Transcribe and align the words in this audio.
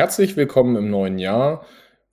Herzlich 0.00 0.34
willkommen 0.34 0.76
im 0.76 0.88
neuen 0.88 1.18
Jahr. 1.18 1.66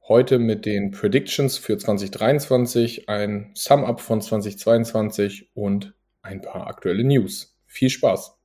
Heute 0.09 0.39
mit 0.39 0.65
den 0.65 0.91
Predictions 0.91 1.57
für 1.57 1.77
2023, 1.77 3.07
ein 3.07 3.51
Sum-Up 3.53 4.01
von 4.01 4.19
2022 4.19 5.51
und 5.53 5.93
ein 6.21 6.41
paar 6.41 6.67
aktuelle 6.67 7.05
News. 7.05 7.57
Viel 7.65 7.89
Spaß! 7.89 8.37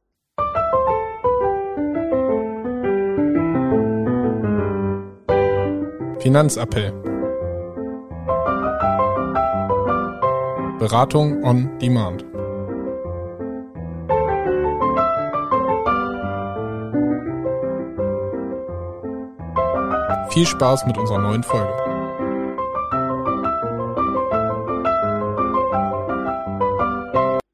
Finanzappell. 6.20 6.92
Beratung 10.78 11.42
on 11.42 11.80
Demand. 11.80 12.31
Viel 20.32 20.46
Spaß 20.46 20.86
mit 20.86 20.96
unserer 20.96 21.18
neuen 21.18 21.42
Folge. 21.42 21.70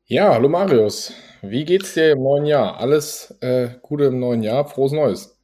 Ja, 0.07 0.33
hallo 0.33 0.49
Marius. 0.49 1.13
Wie 1.43 1.65
geht's 1.65 1.95
dir 1.95 2.13
im 2.13 2.23
neuen 2.23 2.47
Jahr? 2.47 2.79
Alles 2.79 3.37
äh, 3.41 3.71
Gute 3.83 4.05
im 4.05 4.21
neuen 4.21 4.45
Jahr, 4.45 4.65
frohes 4.65 4.93
Neues. 4.93 5.43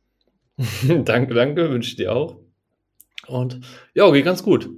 danke, 0.87 1.34
danke, 1.34 1.70
wünsche 1.70 1.91
ich 1.91 1.97
dir 1.97 2.15
auch. 2.15 2.37
Und 3.27 3.62
ja, 3.95 4.09
geht 4.12 4.24
ganz 4.24 4.45
gut. 4.45 4.71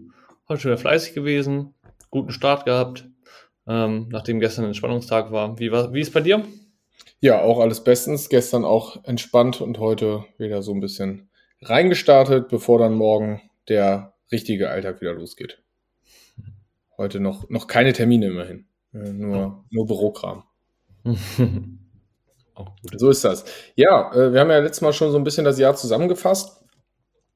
Heute 0.49 0.63
schon 0.63 0.71
wieder 0.71 0.81
fleißig 0.81 1.13
gewesen, 1.13 1.75
guten 2.11 2.31
Start 2.31 2.65
gehabt, 2.65 3.07
ähm, 3.67 4.09
nachdem 4.11 4.41
gestern 4.41 4.65
ein 4.65 4.69
Entspannungstag 4.69 5.31
war. 5.31 5.59
Wie, 5.59 5.73
war. 5.73 5.93
wie 5.93 6.01
ist 6.01 6.15
bei 6.15 6.23
dir? 6.23 6.43
Ja, 7.21 7.43
auch 7.43 7.61
alles 7.61 7.85
bestens. 7.85 8.31
Gestern 8.31 8.65
auch 8.65 9.05
entspannt 9.05 9.61
und 9.61 9.79
heute 9.79 10.25
wieder 10.39 10.63
so 10.63 10.73
ein 10.73 10.81
bisschen 10.81 11.29
reingestartet, 11.63 12.49
bevor 12.49 12.79
dann 12.79 12.95
morgen 12.95 13.41
der 13.69 14.15
richtige 14.33 14.71
Alltag 14.71 15.01
wieder 15.01 15.15
losgeht. 15.15 15.59
Heute 16.97 17.21
noch, 17.21 17.49
noch 17.51 17.67
keine 17.67 17.93
Termine 17.93 18.27
immerhin. 18.27 18.67
Äh, 18.95 19.13
nur, 19.13 19.65
nur 19.71 19.87
Bürokram. 19.87 20.45
so 22.97 23.11
ist 23.11 23.25
das. 23.25 23.45
Ja, 23.75 24.13
äh, 24.15 24.33
wir 24.33 24.41
haben 24.41 24.51
ja 24.51 24.59
letztes 24.59 24.81
Mal 24.81 24.93
schon 24.93 25.13
so 25.13 25.19
ein 25.19 25.25
bisschen 25.25 25.45
das 25.45 25.59
Jahr 25.59 25.77
zusammengefasst. 25.77 26.63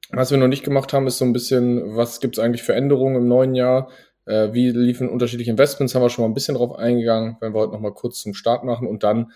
Was 0.09 0.31
wir 0.31 0.37
noch 0.37 0.47
nicht 0.47 0.63
gemacht 0.63 0.91
haben, 0.91 1.07
ist 1.07 1.19
so 1.19 1.25
ein 1.25 1.33
bisschen, 1.33 1.95
was 1.95 2.19
gibt 2.19 2.37
es 2.37 2.43
eigentlich 2.43 2.63
für 2.63 2.73
Änderungen 2.73 3.15
im 3.15 3.27
neuen 3.27 3.55
Jahr? 3.55 3.89
Äh, 4.25 4.51
wie 4.53 4.71
liefen 4.71 5.09
unterschiedliche 5.09 5.51
Investments? 5.51 5.95
Haben 5.95 6.01
wir 6.01 6.09
schon 6.09 6.23
mal 6.23 6.29
ein 6.29 6.33
bisschen 6.33 6.55
drauf 6.55 6.75
eingegangen, 6.75 7.37
wenn 7.39 7.53
wir 7.53 7.61
heute 7.61 7.73
noch 7.73 7.79
mal 7.79 7.93
kurz 7.93 8.21
zum 8.21 8.33
Start 8.33 8.63
machen 8.63 8.87
und 8.87 9.03
dann 9.03 9.31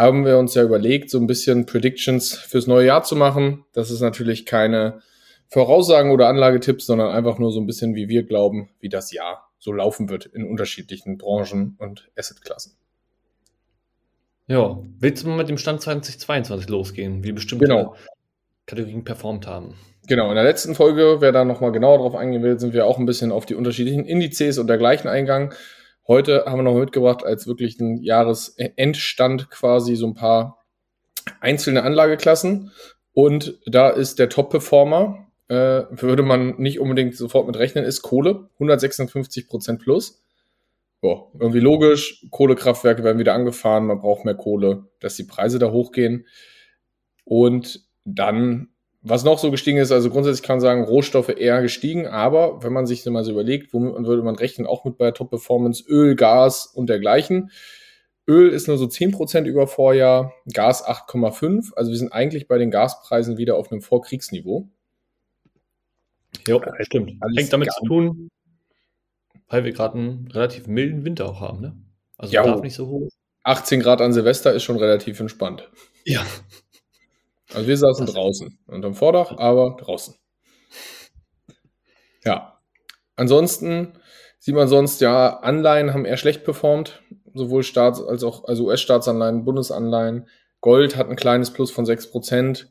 haben 0.00 0.24
wir 0.24 0.38
uns 0.38 0.54
ja 0.54 0.62
überlegt, 0.62 1.10
so 1.10 1.18
ein 1.18 1.26
bisschen 1.26 1.66
Predictions 1.66 2.34
fürs 2.34 2.66
neue 2.66 2.86
Jahr 2.86 3.02
zu 3.02 3.16
machen. 3.16 3.64
Das 3.72 3.90
ist 3.90 4.00
natürlich 4.00 4.46
keine 4.46 5.00
Voraussagen 5.48 6.10
oder 6.10 6.28
Anlagetipps, 6.28 6.86
sondern 6.86 7.10
einfach 7.10 7.38
nur 7.38 7.52
so 7.52 7.60
ein 7.60 7.66
bisschen, 7.66 7.94
wie 7.94 8.08
wir 8.08 8.22
glauben, 8.22 8.70
wie 8.80 8.88
das 8.88 9.12
Jahr 9.12 9.50
so 9.58 9.72
laufen 9.72 10.08
wird 10.08 10.26
in 10.26 10.48
unterschiedlichen 10.48 11.18
Branchen 11.18 11.76
und 11.78 12.08
Assetklassen. 12.16 12.76
Ja, 14.46 14.80
willst 14.98 15.22
du 15.22 15.28
mal 15.28 15.36
mit 15.36 15.48
dem 15.48 15.58
Stand 15.58 15.80
2022 15.80 16.68
losgehen, 16.68 17.22
wie 17.22 17.32
bestimmte 17.32 17.66
genau. 17.66 17.94
Kategorien 18.66 19.04
performt 19.04 19.46
haben? 19.46 19.74
Genau, 20.08 20.28
in 20.30 20.34
der 20.34 20.44
letzten 20.44 20.74
Folge, 20.74 21.18
wer 21.20 21.30
da 21.30 21.44
nochmal 21.44 21.72
genauer 21.72 21.98
drauf 21.98 22.14
eingehen 22.16 22.42
will, 22.42 22.58
sind 22.58 22.72
wir 22.72 22.86
auch 22.86 22.98
ein 22.98 23.06
bisschen 23.06 23.30
auf 23.30 23.46
die 23.46 23.54
unterschiedlichen 23.54 24.06
Indizes 24.06 24.58
und 24.58 24.66
dergleichen 24.66 25.08
eingegangen. 25.08 25.52
Heute 26.10 26.44
haben 26.44 26.58
wir 26.58 26.64
noch 26.64 26.74
mitgebracht 26.74 27.24
als 27.24 27.46
wirklich 27.46 27.78
ein 27.78 28.02
Jahresendstand 28.02 29.48
quasi 29.48 29.94
so 29.94 30.08
ein 30.08 30.14
paar 30.14 30.58
einzelne 31.38 31.84
Anlageklassen. 31.84 32.72
Und 33.12 33.60
da 33.64 33.90
ist 33.90 34.18
der 34.18 34.28
Top-Performer, 34.28 35.28
äh, 35.46 35.84
würde 35.90 36.24
man 36.24 36.56
nicht 36.56 36.80
unbedingt 36.80 37.16
sofort 37.16 37.46
mit 37.46 37.56
rechnen, 37.56 37.84
ist 37.84 38.02
Kohle, 38.02 38.48
156 38.54 39.46
Prozent 39.46 39.82
plus. 39.82 40.20
Boah, 41.00 41.30
irgendwie 41.38 41.60
logisch, 41.60 42.26
Kohlekraftwerke 42.32 43.04
werden 43.04 43.20
wieder 43.20 43.34
angefahren, 43.34 43.86
man 43.86 44.00
braucht 44.00 44.24
mehr 44.24 44.34
Kohle, 44.34 44.88
dass 44.98 45.14
die 45.14 45.22
Preise 45.22 45.60
da 45.60 45.70
hochgehen. 45.70 46.26
Und 47.22 47.88
dann 48.04 48.70
was 49.02 49.24
noch 49.24 49.38
so 49.38 49.50
gestiegen 49.50 49.78
ist, 49.78 49.92
also 49.92 50.10
grundsätzlich 50.10 50.46
kann 50.46 50.56
man 50.56 50.60
sagen, 50.60 50.84
Rohstoffe 50.84 51.30
eher 51.30 51.62
gestiegen, 51.62 52.06
aber 52.06 52.62
wenn 52.62 52.72
man 52.72 52.86
sich 52.86 53.04
mal 53.06 53.24
so 53.24 53.32
überlegt, 53.32 53.72
womit 53.72 53.94
man 53.94 54.06
würde 54.06 54.22
man 54.22 54.36
rechnen, 54.36 54.66
auch 54.66 54.84
mit 54.84 54.98
bei 54.98 55.10
Top 55.10 55.30
Performance, 55.30 55.84
Öl, 55.88 56.16
Gas 56.16 56.66
und 56.66 56.88
dergleichen. 56.88 57.50
Öl 58.26 58.50
ist 58.50 58.68
nur 58.68 58.76
so 58.76 58.84
10% 58.84 59.44
über 59.44 59.66
Vorjahr, 59.66 60.34
Gas 60.52 60.86
8,5. 60.86 61.74
Also 61.74 61.90
wir 61.90 61.98
sind 61.98 62.12
eigentlich 62.12 62.46
bei 62.46 62.58
den 62.58 62.70
Gaspreisen 62.70 63.38
wieder 63.38 63.56
auf 63.56 63.72
einem 63.72 63.80
Vorkriegsniveau. 63.80 64.68
Ja, 66.46 66.60
stimmt. 66.80 67.14
Alles 67.20 67.36
Hängt 67.38 67.52
damit 67.52 67.72
zu 67.72 67.84
tun, 67.86 68.28
weil 69.48 69.64
wir 69.64 69.72
gerade 69.72 69.98
einen 69.98 70.28
relativ 70.30 70.66
milden 70.66 71.04
Winter 71.04 71.28
auch 71.28 71.40
haben, 71.40 71.60
ne? 71.60 71.76
Also 72.18 72.34
ja, 72.34 72.44
darf 72.44 72.60
nicht 72.60 72.74
so 72.74 72.86
hoch. 72.86 73.08
18 73.44 73.80
Grad 73.80 74.02
an 74.02 74.12
Silvester 74.12 74.52
ist 74.52 74.62
schon 74.62 74.76
relativ 74.76 75.18
entspannt. 75.18 75.70
Ja, 76.04 76.24
also 77.54 77.66
wir 77.66 77.76
saßen 77.76 78.06
Was? 78.06 78.14
draußen, 78.14 78.58
unterm 78.66 78.94
Vordach, 78.94 79.36
aber 79.38 79.76
draußen. 79.80 80.14
Ja. 82.24 82.60
Ansonsten 83.16 83.94
sieht 84.38 84.54
man 84.54 84.68
sonst, 84.68 85.00
ja, 85.00 85.40
Anleihen 85.40 85.92
haben 85.92 86.04
eher 86.04 86.16
schlecht 86.16 86.44
performt, 86.44 87.02
sowohl 87.34 87.62
Staats- 87.62 88.02
als 88.02 88.24
auch 88.24 88.44
also 88.44 88.66
US-Staatsanleihen, 88.66 89.44
Bundesanleihen. 89.44 90.28
Gold 90.60 90.96
hat 90.96 91.08
ein 91.08 91.16
kleines 91.16 91.52
Plus 91.52 91.70
von 91.70 91.84
6%. 91.84 92.66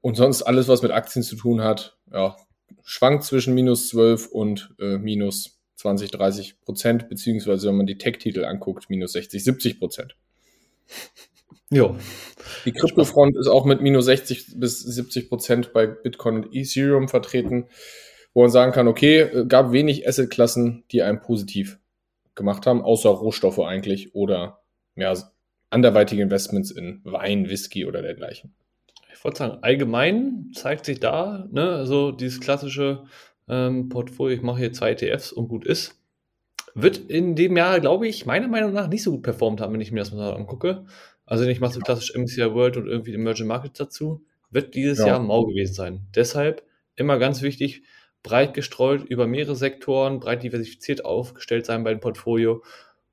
Und 0.00 0.16
sonst 0.16 0.42
alles, 0.42 0.68
was 0.68 0.82
mit 0.82 0.92
Aktien 0.92 1.22
zu 1.22 1.34
tun 1.34 1.62
hat, 1.62 1.98
ja, 2.12 2.36
schwankt 2.84 3.24
zwischen 3.24 3.54
minus 3.54 3.88
12 3.88 4.28
und 4.28 4.74
äh, 4.78 4.98
minus 4.98 5.58
20, 5.76 6.12
30 6.12 6.60
Prozent, 6.60 7.08
beziehungsweise 7.08 7.68
wenn 7.68 7.76
man 7.76 7.86
die 7.86 7.98
Tech-Titel 7.98 8.44
anguckt, 8.44 8.88
minus 8.90 9.12
60, 9.12 9.42
70 9.42 9.78
Prozent. 9.78 10.16
Ja. 11.72 11.96
Die 12.66 12.72
Kryptofront 12.72 13.34
ist 13.36 13.46
auch 13.46 13.64
mit 13.64 13.80
minus 13.80 14.04
60 14.04 14.60
bis 14.60 14.80
70 14.80 15.30
Prozent 15.30 15.72
bei 15.72 15.86
Bitcoin 15.86 16.36
und 16.36 16.54
Ethereum 16.54 17.08
vertreten, 17.08 17.66
wo 18.34 18.42
man 18.42 18.50
sagen 18.50 18.72
kann, 18.72 18.88
okay, 18.88 19.20
äh, 19.20 19.46
gab 19.46 19.72
wenig 19.72 20.06
Assetklassen, 20.06 20.84
die 20.92 21.02
einem 21.02 21.20
positiv 21.20 21.78
gemacht 22.34 22.66
haben, 22.66 22.82
außer 22.82 23.08
Rohstoffe 23.08 23.58
eigentlich 23.58 24.14
oder 24.14 24.60
ja, 24.96 25.14
anderweitige 25.70 26.22
Investments 26.22 26.70
in 26.70 27.00
Wein, 27.04 27.48
Whisky 27.48 27.86
oder 27.86 28.02
dergleichen. 28.02 28.54
Ich 29.14 29.24
wollte 29.24 29.38
sagen, 29.38 29.58
allgemein 29.62 30.50
zeigt 30.54 30.84
sich 30.84 31.00
da, 31.00 31.48
ne, 31.50 31.86
so 31.86 32.12
dieses 32.12 32.40
klassische 32.40 33.04
ähm, 33.48 33.88
Portfolio, 33.88 34.36
ich 34.36 34.42
mache 34.42 34.58
hier 34.58 34.72
zwei 34.72 34.90
ETFs 34.90 35.32
und 35.32 35.48
gut 35.48 35.64
ist, 35.64 36.02
wird 36.74 36.98
in 36.98 37.34
dem 37.36 37.56
Jahr, 37.56 37.80
glaube 37.80 38.08
ich, 38.08 38.26
meiner 38.26 38.48
Meinung 38.48 38.72
nach 38.72 38.88
nicht 38.88 39.02
so 39.02 39.12
gut 39.12 39.22
performt 39.22 39.60
haben, 39.60 39.72
wenn 39.72 39.80
ich 39.80 39.92
mir 39.92 40.00
das 40.00 40.12
mal 40.12 40.34
angucke. 40.34 40.86
Also 41.26 41.44
ich 41.44 41.60
mache 41.60 41.74
so 41.74 41.80
klassisch 41.80 42.14
MCI 42.14 42.52
World 42.54 42.76
und 42.76 42.86
irgendwie 42.86 43.14
Emerging 43.14 43.46
Markets 43.46 43.78
dazu, 43.78 44.24
wird 44.50 44.74
dieses 44.74 44.98
ja. 44.98 45.08
Jahr 45.08 45.20
mau 45.20 45.44
gewesen 45.46 45.74
sein. 45.74 46.06
Deshalb 46.14 46.62
immer 46.96 47.18
ganz 47.18 47.42
wichtig, 47.42 47.82
breit 48.22 48.54
gestreut 48.54 49.02
über 49.02 49.26
mehrere 49.26 49.56
Sektoren, 49.56 50.20
breit 50.20 50.42
diversifiziert 50.42 51.04
aufgestellt 51.04 51.66
sein 51.66 51.84
bei 51.84 51.90
dem 51.90 52.00
Portfolio 52.00 52.62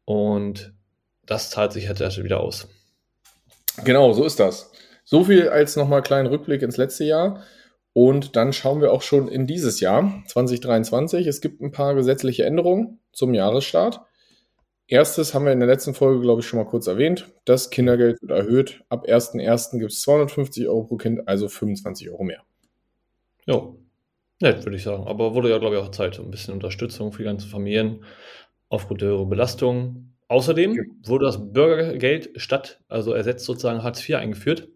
und 0.05 0.73
das 1.25 1.49
zahlt 1.49 1.71
sich 1.71 1.87
halt 1.87 1.99
wieder 1.99 2.39
aus. 2.39 2.67
Genau, 3.83 4.13
so 4.13 4.25
ist 4.25 4.39
das. 4.39 4.71
So 5.05 5.23
viel 5.23 5.49
als 5.49 5.75
nochmal 5.75 6.01
kleinen 6.01 6.27
Rückblick 6.27 6.61
ins 6.61 6.77
letzte 6.77 7.03
Jahr. 7.05 7.43
Und 7.93 8.35
dann 8.35 8.53
schauen 8.53 8.81
wir 8.81 8.91
auch 8.91 9.01
schon 9.01 9.27
in 9.27 9.47
dieses 9.47 9.79
Jahr, 9.79 10.23
2023. 10.27 11.25
Es 11.27 11.41
gibt 11.41 11.61
ein 11.61 11.71
paar 11.71 11.95
gesetzliche 11.95 12.45
Änderungen 12.45 12.99
zum 13.11 13.33
Jahresstart. 13.33 14.01
Erstes 14.89 15.35
haben 15.35 15.45
wir 15.45 15.51
in 15.51 15.59
der 15.59 15.69
letzten 15.69 15.93
Folge, 15.93 16.19
glaube 16.19 16.41
ich, 16.41 16.47
schon 16.47 16.57
mal 16.57 16.65
kurz 16.65 16.87
erwähnt. 16.87 17.31
Das 17.45 17.69
Kindergeld 17.69 18.19
wird 18.23 18.31
erhöht. 18.31 18.83
Ab 18.89 19.05
1.1. 19.07 19.77
gibt 19.77 19.91
es 19.91 20.01
250 20.01 20.67
Euro 20.67 20.83
pro 20.85 20.97
Kind, 20.97 21.27
also 21.27 21.47
25 21.47 22.09
Euro 22.09 22.23
mehr. 22.23 22.41
Ja, 23.45 23.71
nett, 24.39 24.65
würde 24.65 24.77
ich 24.77 24.83
sagen. 24.83 25.05
Aber 25.05 25.35
wurde 25.35 25.51
ja, 25.51 25.59
glaube 25.59 25.75
ich, 25.75 25.81
auch 25.81 25.91
Zeit. 25.91 26.19
Ein 26.19 26.31
bisschen 26.31 26.55
Unterstützung 26.55 27.11
für 27.11 27.19
die 27.19 27.25
ganzen 27.25 27.51
Familien 27.51 28.03
aufgrund 28.69 29.01
der 29.01 29.09
höheren 29.09 29.29
Belastung. 29.29 30.15
Außerdem 30.27 30.97
wurde 31.05 31.25
das 31.25 31.53
Bürgergeld 31.53 32.31
statt, 32.37 32.81
also 32.87 33.13
ersetzt 33.13 33.45
sozusagen 33.45 33.83
Hartz 33.83 34.07
IV 34.07 34.15
eingeführt. 34.15 34.69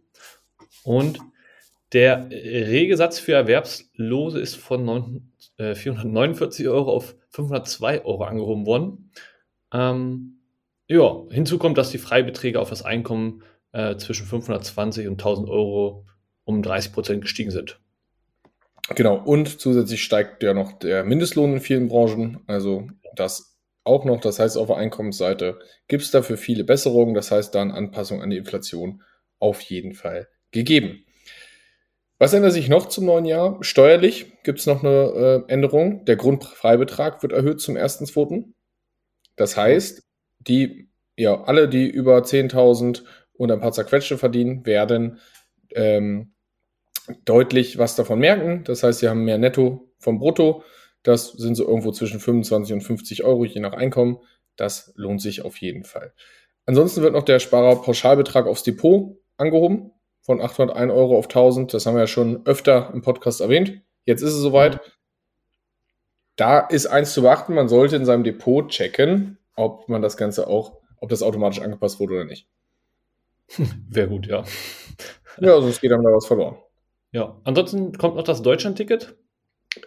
Und 0.83 1.17
der 1.91 2.29
Regesatz 2.29 3.17
für 3.17 3.33
Erwerbslose 3.33 4.39
ist 4.39 4.57
von 4.57 4.85
9, 4.85 5.33
äh, 5.57 5.73
449 5.73 6.67
Euro 6.67 6.91
auf 6.91 7.15
502 7.29 8.05
Euro 8.05 8.25
angehoben 8.25 8.67
worden. 8.67 9.11
Ähm, 9.73 10.39
ja, 10.87 11.23
hinzu 11.29 11.57
kommt, 11.57 11.77
dass 11.77 11.89
die 11.89 11.97
Freibeträge 11.97 12.59
auf 12.59 12.69
das 12.69 12.83
Einkommen 12.83 13.43
äh, 13.71 13.97
zwischen 13.97 14.25
520 14.25 15.07
und 15.07 15.13
1000 15.13 15.49
Euro 15.49 16.05
um 16.45 16.61
30 16.61 16.93
Prozent 16.93 17.21
gestiegen 17.21 17.51
sind. 17.51 17.79
Genau, 18.89 19.15
und 19.15 19.59
zusätzlich 19.59 20.03
steigt 20.03 20.43
ja 20.43 20.53
noch 20.53 20.73
der 20.73 21.03
Mindestlohn 21.03 21.53
in 21.53 21.61
vielen 21.61 21.87
Branchen. 21.87 22.41
Also 22.47 22.87
das 23.15 23.57
auch 23.83 24.05
noch. 24.05 24.19
Das 24.21 24.39
heißt, 24.39 24.57
auf 24.57 24.67
der 24.67 24.77
Einkommensseite 24.77 25.59
gibt 25.87 26.03
es 26.03 26.11
dafür 26.11 26.37
viele 26.37 26.63
Besserungen. 26.63 27.13
Das 27.13 27.31
heißt, 27.31 27.55
da 27.55 27.61
eine 27.61 27.73
Anpassung 27.73 28.21
an 28.21 28.29
die 28.29 28.37
Inflation 28.37 29.01
auf 29.39 29.61
jeden 29.61 29.93
Fall 29.93 30.27
gegeben. 30.51 31.05
Was 32.19 32.33
ändert 32.33 32.53
sich 32.53 32.69
noch 32.69 32.87
zum 32.87 33.05
neuen 33.05 33.25
Jahr? 33.25 33.57
Steuerlich 33.61 34.43
gibt 34.43 34.59
es 34.59 34.65
noch 34.65 34.83
eine 34.83 35.43
äh, 35.47 35.51
Änderung. 35.51 36.05
Der 36.05 36.15
Grundfreibetrag 36.15 37.21
wird 37.21 37.33
erhöht 37.33 37.59
zum 37.59 37.75
1.2. 37.75 38.53
Das 39.35 39.57
heißt, 39.57 40.03
die, 40.39 40.89
ja, 41.17 41.43
alle, 41.43 41.67
die 41.67 41.89
über 41.89 42.17
10.000 42.19 43.03
und 43.33 43.51
ein 43.51 43.59
paar 43.59 43.71
zerquetschte 43.71 44.17
verdienen, 44.17 44.65
werden 44.65 45.19
ähm, 45.75 46.33
deutlich 47.25 47.77
was 47.77 47.95
davon 47.95 48.19
merken. 48.19 48.63
Das 48.63 48.83
heißt, 48.83 48.99
sie 48.99 49.09
haben 49.09 49.25
mehr 49.25 49.37
Netto 49.37 49.91
vom 49.99 50.19
Brutto. 50.19 50.63
Das 51.03 51.31
sind 51.31 51.55
so 51.55 51.67
irgendwo 51.67 51.91
zwischen 51.91 52.19
25 52.19 52.73
und 52.73 52.81
50 52.81 53.23
Euro, 53.23 53.45
je 53.45 53.59
nach 53.59 53.73
Einkommen. 53.73 54.19
Das 54.55 54.93
lohnt 54.95 55.21
sich 55.21 55.43
auf 55.43 55.57
jeden 55.57 55.83
Fall. 55.83 56.13
Ansonsten 56.65 57.01
wird 57.01 57.13
noch 57.13 57.23
der 57.23 57.39
Sparerpauschalbetrag 57.39 58.45
aufs 58.45 58.63
Depot 58.63 59.17
angehoben 59.37 59.91
von 60.21 60.41
801 60.41 60.91
Euro 60.91 61.17
auf 61.17 61.25
1000. 61.25 61.73
Das 61.73 61.85
haben 61.85 61.95
wir 61.95 62.01
ja 62.01 62.07
schon 62.07 62.45
öfter 62.45 62.91
im 62.93 63.01
Podcast 63.01 63.41
erwähnt. 63.41 63.81
Jetzt 64.05 64.21
ist 64.21 64.33
es 64.33 64.41
soweit. 64.41 64.79
Da 66.35 66.59
ist 66.59 66.87
eins 66.87 67.13
zu 67.13 67.21
beachten, 67.21 67.53
man 67.53 67.69
sollte 67.69 67.95
in 67.95 68.05
seinem 68.05 68.23
Depot 68.23 68.67
checken, 68.69 69.37
ob 69.55 69.87
man 69.87 70.01
das 70.01 70.17
Ganze 70.17 70.47
auch, 70.47 70.79
ob 70.97 71.09
das 71.09 71.21
automatisch 71.21 71.61
angepasst 71.61 71.99
wurde 71.99 72.15
oder 72.15 72.25
nicht. 72.25 72.47
Wäre 73.89 74.07
gut, 74.07 74.27
ja. 74.27 74.43
Ja, 75.39 75.61
sonst 75.61 75.81
geht 75.81 75.91
einem 75.91 76.03
da 76.03 76.11
was 76.11 76.25
verloren. 76.25 76.57
Ja, 77.11 77.39
ansonsten 77.43 77.97
kommt 77.97 78.15
noch 78.15 78.23
das 78.23 78.41
Deutschland-Ticket. 78.41 79.15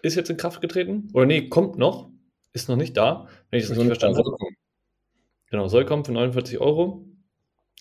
Ist 0.03 0.17
jetzt 0.17 0.31
in 0.31 0.37
Kraft 0.37 0.61
getreten. 0.61 1.09
Oder 1.13 1.27
nee, 1.27 1.49
kommt 1.49 1.79
noch. 1.79 2.11
Ist 2.53 2.69
noch 2.69 2.77
nicht 2.77 2.97
da, 2.97 3.29
wenn 3.51 3.59
ich 3.59 3.67
das 3.67 3.73
richtig 3.73 3.87
verstanden 3.87 4.19
habe. 4.19 4.37
Genau, 5.51 5.69
soll 5.69 5.85
kommen 5.85 6.05
für 6.05 6.13
49 6.13 6.59
Euro. 6.59 7.05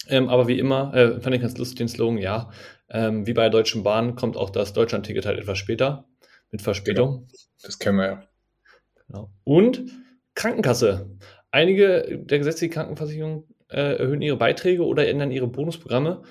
Ähm, 0.07 0.29
aber 0.29 0.47
wie 0.47 0.59
immer, 0.59 0.93
äh, 0.93 1.19
fand 1.19 1.35
ich 1.35 1.41
ganz 1.41 1.57
lustig 1.57 1.77
den 1.77 1.87
Slogan, 1.87 2.17
ja, 2.17 2.51
ähm, 2.89 3.25
wie 3.25 3.33
bei 3.33 3.43
der 3.43 3.49
Deutschen 3.49 3.83
Bahn 3.83 4.15
kommt 4.15 4.37
auch 4.37 4.49
das 4.49 4.73
Deutschland-Ticket 4.73 5.25
halt 5.25 5.39
etwas 5.39 5.57
später, 5.57 6.05
mit 6.51 6.61
Verspätung. 6.61 7.09
Genau. 7.09 7.27
Das 7.63 7.79
kennen 7.79 7.97
wir 7.97 8.05
ja. 8.05 8.23
Genau. 9.07 9.29
Und 9.43 9.85
Krankenkasse. 10.35 11.17
Einige 11.51 12.19
der 12.23 12.39
gesetzlichen 12.39 12.73
Krankenversicherungen 12.73 13.43
äh, 13.69 13.97
erhöhen 13.97 14.21
ihre 14.21 14.37
Beiträge 14.37 14.83
oder 14.83 15.07
ändern 15.07 15.31
ihre 15.31 15.47
Bonusprogramme. 15.47 16.23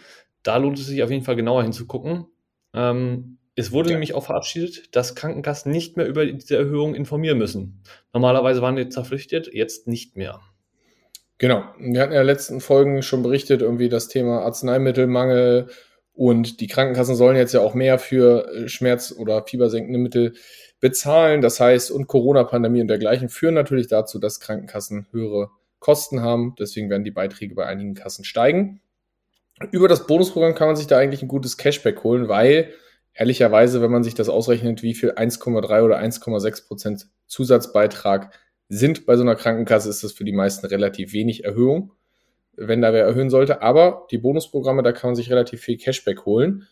Da 0.43 0.57
lohnt 0.59 0.79
es 0.79 0.87
sich 0.87 1.03
auf 1.03 1.11
jeden 1.11 1.25
Fall 1.25 1.37
genauer 1.37 1.63
hinzugucken. 1.63 2.27
Ähm, 2.75 3.39
es 3.57 3.73
wurde 3.73 3.91
ja. 3.91 3.95
nämlich 3.95 4.15
auch 4.15 4.27
verabschiedet, 4.27 4.95
dass 4.95 5.15
Krankenkassen 5.15 5.71
nicht 5.71 5.97
mehr 5.97 6.07
über 6.07 6.27
diese 6.27 6.57
Erhöhung 6.57 6.95
informieren 6.95 7.39
müssen. 7.39 7.83
Normalerweise 8.13 8.61
waren 8.63 8.77
die 8.77 8.91
verpflichtet, 8.91 9.49
jetzt 9.53 9.87
nicht 9.87 10.17
mehr. 10.17 10.41
Genau. 11.39 11.65
Wir 11.79 12.01
hatten 12.01 12.13
ja 12.13 12.21
in 12.21 12.27
den 12.27 12.27
letzten 12.27 12.61
Folgen 12.61 13.03
schon 13.03 13.23
berichtet, 13.23 13.63
irgendwie 13.63 13.89
das 13.89 14.09
Thema 14.09 14.43
Arzneimittelmangel 14.43 15.69
und 16.13 16.61
die 16.61 16.69
Krankenkassen 16.69 17.17
sollen 17.17 17.37
jetzt 17.37 17.55
ja 17.55 17.61
auch 17.61 17.75
mehr 17.75 17.99
für 17.99 18.49
äh, 18.49 18.69
Schmerz- 18.69 19.13
oder 19.17 19.45
fiebersenkende 19.47 19.99
Mittel 19.99 20.35
bezahlen. 20.85 21.41
Das 21.41 21.61
heißt, 21.61 21.91
und 21.91 22.09
Corona-Pandemie 22.09 22.83
und 22.83 22.89
dergleichen 22.89 23.31
führen 23.31 23.55
natürlich 23.55 23.89
dazu, 23.89 24.19
dass 24.19 24.39
Krankenkassen 24.39 25.07
höhere 25.13 25.49
Kosten 25.79 26.21
haben. 26.21 26.55
Deswegen 26.59 26.91
werden 26.91 27.05
die 27.05 27.11
Beiträge 27.11 27.55
bei 27.55 27.65
einigen 27.65 27.95
Kassen 27.95 28.23
steigen. 28.23 28.83
Über 29.73 29.89
das 29.89 30.07
Bonusprogramm 30.07 30.55
kann 30.55 30.67
man 30.67 30.77
sich 30.77 30.87
da 30.87 30.99
eigentlich 30.99 31.23
ein 31.23 31.29
gutes 31.29 31.57
Cashback 31.57 32.05
holen, 32.05 32.29
weil 32.29 32.69
ehrlicherweise, 33.15 33.81
wenn 33.81 33.91
man 33.91 34.05
sich 34.05 34.13
das 34.13 34.29
ausrechnet, 34.29 34.83
wie 34.83 34.93
viel 34.93 35.13
1,3 35.13 35.83
oder 35.83 35.99
1,6 35.99 36.67
Prozent 36.67 37.07
Zusatzbeitrag 37.29 38.39
sind 38.69 39.07
bei 39.07 39.17
so 39.17 39.23
einer 39.23 39.37
Krankenkasse, 39.37 39.89
ist 39.89 40.05
das 40.05 40.13
für 40.13 40.25
die 40.25 40.33
meisten 40.33 40.67
relativ 40.67 41.15
wenig 41.15 41.45
Erhöhung, 41.45 41.93
wenn 42.59 42.83
da 42.83 42.93
wer 42.93 43.07
erhöhen 43.07 43.31
sollte. 43.31 43.63
Aber 43.63 44.07
die 44.11 44.19
Bonusprogramme, 44.19 44.83
da 44.83 44.93
kann 44.93 45.09
man 45.09 45.17
sich 45.17 45.31
relativ 45.31 45.63
viel 45.63 45.79
Cashback 45.79 46.27
holen. 46.27 46.67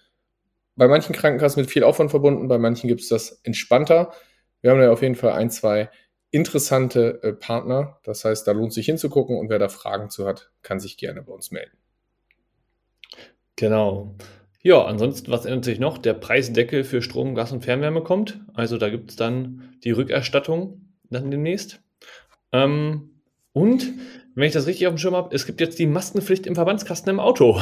Bei 0.76 0.88
manchen 0.88 1.14
Krankenkassen 1.14 1.60
mit 1.60 1.70
viel 1.70 1.84
Aufwand 1.84 2.10
verbunden, 2.10 2.48
bei 2.48 2.58
manchen 2.58 2.88
gibt 2.88 3.02
es 3.02 3.08
das 3.08 3.40
entspannter. 3.42 4.12
Wir 4.60 4.70
haben 4.70 4.80
ja 4.80 4.90
auf 4.90 5.02
jeden 5.02 5.16
Fall 5.16 5.32
ein, 5.32 5.50
zwei 5.50 5.90
interessante 6.30 7.22
äh, 7.22 7.32
Partner. 7.32 7.98
Das 8.04 8.24
heißt, 8.24 8.46
da 8.46 8.52
lohnt 8.52 8.72
sich 8.72 8.86
hinzugucken 8.86 9.38
und 9.38 9.50
wer 9.50 9.58
da 9.58 9.68
Fragen 9.68 10.10
zu 10.10 10.26
hat, 10.26 10.50
kann 10.62 10.80
sich 10.80 10.96
gerne 10.96 11.22
bei 11.22 11.32
uns 11.32 11.50
melden. 11.50 11.76
Genau. 13.56 14.16
Ja, 14.62 14.84
ansonsten, 14.84 15.30
was 15.30 15.44
ändert 15.44 15.64
sich 15.64 15.78
noch? 15.78 15.98
Der 15.98 16.14
Preisdeckel 16.14 16.84
für 16.84 17.02
Strom, 17.02 17.34
Gas 17.34 17.52
und 17.52 17.64
Fernwärme 17.64 18.02
kommt. 18.02 18.40
Also 18.54 18.78
da 18.78 18.88
gibt 18.88 19.10
es 19.10 19.16
dann 19.16 19.76
die 19.84 19.90
Rückerstattung 19.90 20.94
dann 21.10 21.30
demnächst. 21.30 21.82
Ähm, 22.52 23.20
und, 23.52 23.92
wenn 24.34 24.46
ich 24.46 24.52
das 24.52 24.66
richtig 24.66 24.86
auf 24.86 24.94
dem 24.94 24.98
Schirm 24.98 25.14
habe, 25.14 25.34
es 25.34 25.46
gibt 25.46 25.60
jetzt 25.60 25.78
die 25.78 25.86
Maskenpflicht 25.86 26.46
im 26.46 26.54
Verbandskasten 26.54 27.10
im 27.10 27.20
Auto. 27.20 27.60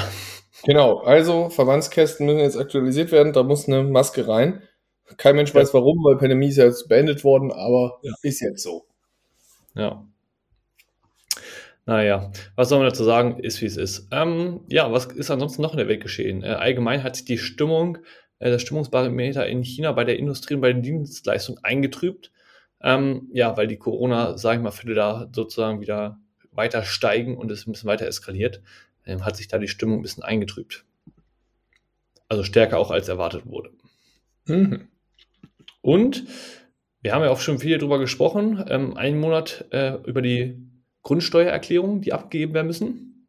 Genau, 0.64 0.98
also 0.98 1.48
Verbandskästen 1.48 2.26
müssen 2.26 2.40
jetzt 2.40 2.58
aktualisiert 2.58 3.12
werden, 3.12 3.32
da 3.32 3.42
muss 3.42 3.66
eine 3.66 3.82
Maske 3.82 4.28
rein. 4.28 4.62
Kein 5.16 5.36
Mensch 5.36 5.54
ja. 5.54 5.60
weiß 5.60 5.74
warum, 5.74 6.04
weil 6.04 6.18
Pandemie 6.18 6.48
ist 6.48 6.56
ja 6.56 6.66
jetzt 6.66 6.88
beendet 6.88 7.24
worden, 7.24 7.50
aber 7.50 7.98
ja. 8.02 8.12
ist 8.22 8.40
jetzt 8.40 8.62
so. 8.62 8.84
Ja. 9.74 10.04
Naja, 11.86 12.30
was 12.56 12.68
soll 12.68 12.78
man 12.78 12.88
dazu 12.88 13.04
sagen, 13.04 13.40
ist 13.40 13.60
wie 13.62 13.66
es 13.66 13.76
ist. 13.76 14.08
Ähm, 14.12 14.60
ja, 14.68 14.92
was 14.92 15.06
ist 15.06 15.30
ansonsten 15.30 15.62
noch 15.62 15.72
in 15.72 15.78
der 15.78 15.88
Welt 15.88 16.02
geschehen? 16.02 16.42
Äh, 16.44 16.48
allgemein 16.48 17.02
hat 17.02 17.16
sich 17.16 17.24
die 17.24 17.38
Stimmung, 17.38 17.98
äh, 18.38 18.50
das 18.50 18.62
Stimmungsbarometer 18.62 19.46
in 19.46 19.64
China 19.64 19.92
bei 19.92 20.04
der 20.04 20.18
Industrie 20.18 20.54
und 20.54 20.60
bei 20.60 20.72
den 20.72 20.82
Dienstleistungen 20.82 21.64
eingetrübt. 21.64 22.30
Ähm, 22.82 23.28
ja, 23.32 23.56
weil 23.56 23.66
die 23.66 23.78
Corona, 23.78 24.38
sage 24.38 24.58
ich 24.58 24.62
mal, 24.62 24.70
Fälle 24.70 24.94
da 24.94 25.28
sozusagen 25.32 25.80
wieder 25.80 26.18
weiter 26.52 26.84
steigen 26.84 27.36
und 27.36 27.50
es 27.50 27.66
ein 27.66 27.72
bisschen 27.72 27.88
weiter 27.88 28.06
eskaliert, 28.06 28.62
ähm, 29.06 29.24
hat 29.24 29.36
sich 29.36 29.48
da 29.48 29.58
die 29.58 29.68
Stimmung 29.68 30.00
ein 30.00 30.02
bisschen 30.02 30.22
eingetrübt. 30.22 30.84
Also 32.28 32.44
stärker 32.44 32.78
auch 32.78 32.90
als 32.90 33.08
erwartet 33.08 33.46
wurde. 33.46 33.70
Mhm. 34.46 34.88
Und 35.82 36.24
wir 37.02 37.14
haben 37.14 37.22
ja 37.22 37.30
auch 37.30 37.40
schon 37.40 37.58
viel 37.58 37.78
darüber 37.78 37.98
gesprochen, 37.98 38.64
ähm, 38.68 38.96
einen 38.96 39.20
Monat 39.20 39.66
äh, 39.70 39.94
über 40.04 40.22
die 40.22 40.58
Grundsteuererklärungen, 41.02 42.02
die 42.02 42.12
abgegeben 42.12 42.54
werden 42.54 42.66
müssen. 42.66 43.26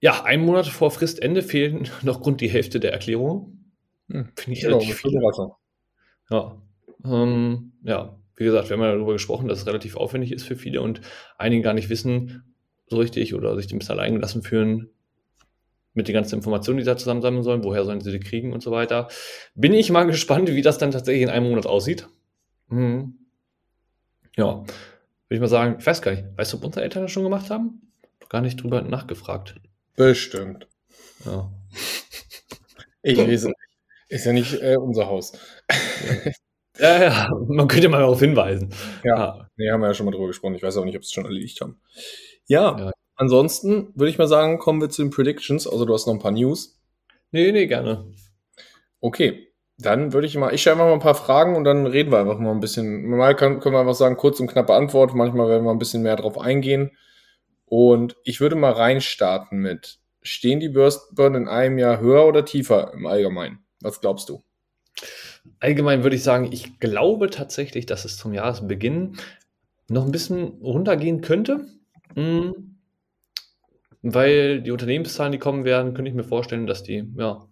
Ja, 0.00 0.24
einen 0.24 0.44
Monat 0.44 0.66
vor 0.66 0.90
Fristende 0.90 1.42
fehlen 1.42 1.88
noch 2.02 2.24
rund 2.24 2.40
die 2.40 2.48
Hälfte 2.48 2.80
der 2.80 2.92
Erklärungen. 2.92 3.74
Hm. 4.10 4.30
Finde 4.34 4.58
ich 4.58 4.62
ja, 4.62 4.70
relativ 4.70 5.00
viel. 5.00 5.20
Ja, 6.30 6.62
ähm, 7.04 7.72
ja, 7.82 8.19
wie 8.40 8.44
gesagt, 8.44 8.70
wir 8.70 8.76
haben 8.76 8.82
ja 8.82 8.92
darüber 8.92 9.12
gesprochen, 9.12 9.48
dass 9.48 9.58
es 9.60 9.66
relativ 9.66 9.96
aufwendig 9.96 10.32
ist 10.32 10.44
für 10.44 10.56
viele 10.56 10.80
und 10.80 11.02
einige 11.36 11.62
gar 11.62 11.74
nicht 11.74 11.90
wissen 11.90 12.54
so 12.86 12.96
richtig 12.96 13.34
oder 13.34 13.54
sich 13.54 13.68
bisschen 13.68 13.92
allein 13.92 14.14
gelassen 14.14 14.42
fühlen 14.42 14.88
mit 15.92 16.08
den 16.08 16.14
ganzen 16.14 16.36
Informationen, 16.36 16.78
die 16.78 16.84
da 16.84 16.96
zusammensammeln 16.96 17.42
sollen, 17.42 17.62
woher 17.64 17.84
sollen 17.84 18.00
sie 18.00 18.12
die 18.12 18.18
kriegen 18.18 18.54
und 18.54 18.62
so 18.62 18.70
weiter. 18.70 19.08
Bin 19.54 19.74
ich 19.74 19.90
mal 19.90 20.04
gespannt, 20.06 20.48
wie 20.48 20.62
das 20.62 20.78
dann 20.78 20.90
tatsächlich 20.90 21.22
in 21.22 21.28
einem 21.28 21.50
Monat 21.50 21.66
aussieht. 21.66 22.08
Mhm. 22.68 23.14
Ja, 24.36 24.54
würde 24.54 24.66
ich 25.28 25.40
mal 25.40 25.48
sagen, 25.48 25.76
ich 25.78 25.86
weiß 25.86 26.00
gar 26.00 26.12
nicht, 26.12 26.24
weißt 26.36 26.52
du, 26.54 26.56
ob 26.56 26.64
unsere 26.64 26.82
Eltern 26.82 27.02
das 27.02 27.12
schon 27.12 27.24
gemacht 27.24 27.50
haben? 27.50 27.92
Gar 28.30 28.40
nicht 28.40 28.62
drüber 28.62 28.80
nachgefragt. 28.80 29.56
Bestimmt. 29.96 30.66
Ja. 31.26 31.52
Ich 33.02 33.18
weiß 33.18 33.44
nicht. 33.44 33.56
Ist 34.08 34.24
ja 34.24 34.32
nicht 34.32 34.54
äh, 34.62 34.76
unser 34.76 35.06
Haus. 35.06 35.32
Ja, 36.80 37.02
ja, 37.02 37.28
man 37.48 37.68
könnte 37.68 37.88
mal 37.88 38.00
darauf 38.00 38.20
hinweisen. 38.20 38.70
Ja, 39.04 39.16
ah. 39.16 39.48
nee, 39.56 39.70
haben 39.70 39.80
wir 39.80 39.88
ja 39.88 39.94
schon 39.94 40.06
mal 40.06 40.12
drüber 40.12 40.28
gesprochen. 40.28 40.54
Ich 40.54 40.62
weiß 40.62 40.76
auch 40.78 40.84
nicht, 40.84 40.96
ob 40.96 41.02
es 41.02 41.12
schon 41.12 41.24
erledigt 41.24 41.60
haben. 41.60 41.80
Ja, 42.46 42.76
ja. 42.78 42.90
ansonsten 43.16 43.92
würde 43.94 44.10
ich 44.10 44.18
mal 44.18 44.28
sagen, 44.28 44.58
kommen 44.58 44.80
wir 44.80 44.88
zu 44.88 45.02
den 45.02 45.10
Predictions. 45.10 45.66
Also 45.66 45.84
du 45.84 45.92
hast 45.92 46.06
noch 46.06 46.14
ein 46.14 46.20
paar 46.20 46.32
News. 46.32 46.80
Nee, 47.32 47.52
nee, 47.52 47.66
gerne. 47.66 48.10
Okay, 49.00 49.48
dann 49.78 50.12
würde 50.12 50.26
ich 50.26 50.36
mal, 50.36 50.54
ich 50.54 50.62
stelle 50.62 50.76
mal 50.76 50.92
ein 50.92 51.00
paar 51.00 51.14
Fragen 51.14 51.56
und 51.56 51.64
dann 51.64 51.86
reden 51.86 52.10
wir 52.12 52.18
einfach 52.18 52.38
mal 52.38 52.50
ein 52.50 52.60
bisschen. 52.60 53.08
Mal 53.08 53.36
können, 53.36 53.60
können 53.60 53.74
wir 53.74 53.80
einfach 53.80 53.94
sagen, 53.94 54.16
kurz 54.16 54.40
und 54.40 54.48
knappe 54.48 54.74
Antwort. 54.74 55.14
Manchmal 55.14 55.48
werden 55.48 55.64
wir 55.64 55.70
ein 55.70 55.78
bisschen 55.78 56.02
mehr 56.02 56.16
drauf 56.16 56.38
eingehen. 56.38 56.92
Und 57.66 58.16
ich 58.24 58.40
würde 58.40 58.56
mal 58.56 58.72
reinstarten 58.72 59.58
mit, 59.58 60.00
stehen 60.22 60.60
die 60.60 60.68
Burn 60.68 61.34
in 61.34 61.48
einem 61.48 61.78
Jahr 61.78 62.00
höher 62.00 62.26
oder 62.26 62.44
tiefer 62.44 62.92
im 62.94 63.06
Allgemeinen? 63.06 63.64
Was 63.80 64.00
glaubst 64.00 64.28
du? 64.28 64.42
Allgemein 65.58 66.02
würde 66.02 66.16
ich 66.16 66.22
sagen, 66.22 66.50
ich 66.52 66.80
glaube 66.80 67.30
tatsächlich, 67.30 67.86
dass 67.86 68.04
es 68.04 68.16
zum 68.16 68.32
Jahresbeginn 68.32 69.16
noch 69.88 70.04
ein 70.04 70.12
bisschen 70.12 70.44
runtergehen 70.62 71.20
könnte. 71.20 71.66
Mhm. 72.14 72.76
Weil 74.02 74.62
die 74.62 74.70
Unternehmenszahlen, 74.70 75.32
die 75.32 75.38
kommen 75.38 75.64
werden, 75.64 75.92
könnte 75.92 76.08
ich 76.08 76.16
mir 76.16 76.24
vorstellen, 76.24 76.66
dass 76.66 76.82
die 76.82 77.06
ja 77.16 77.46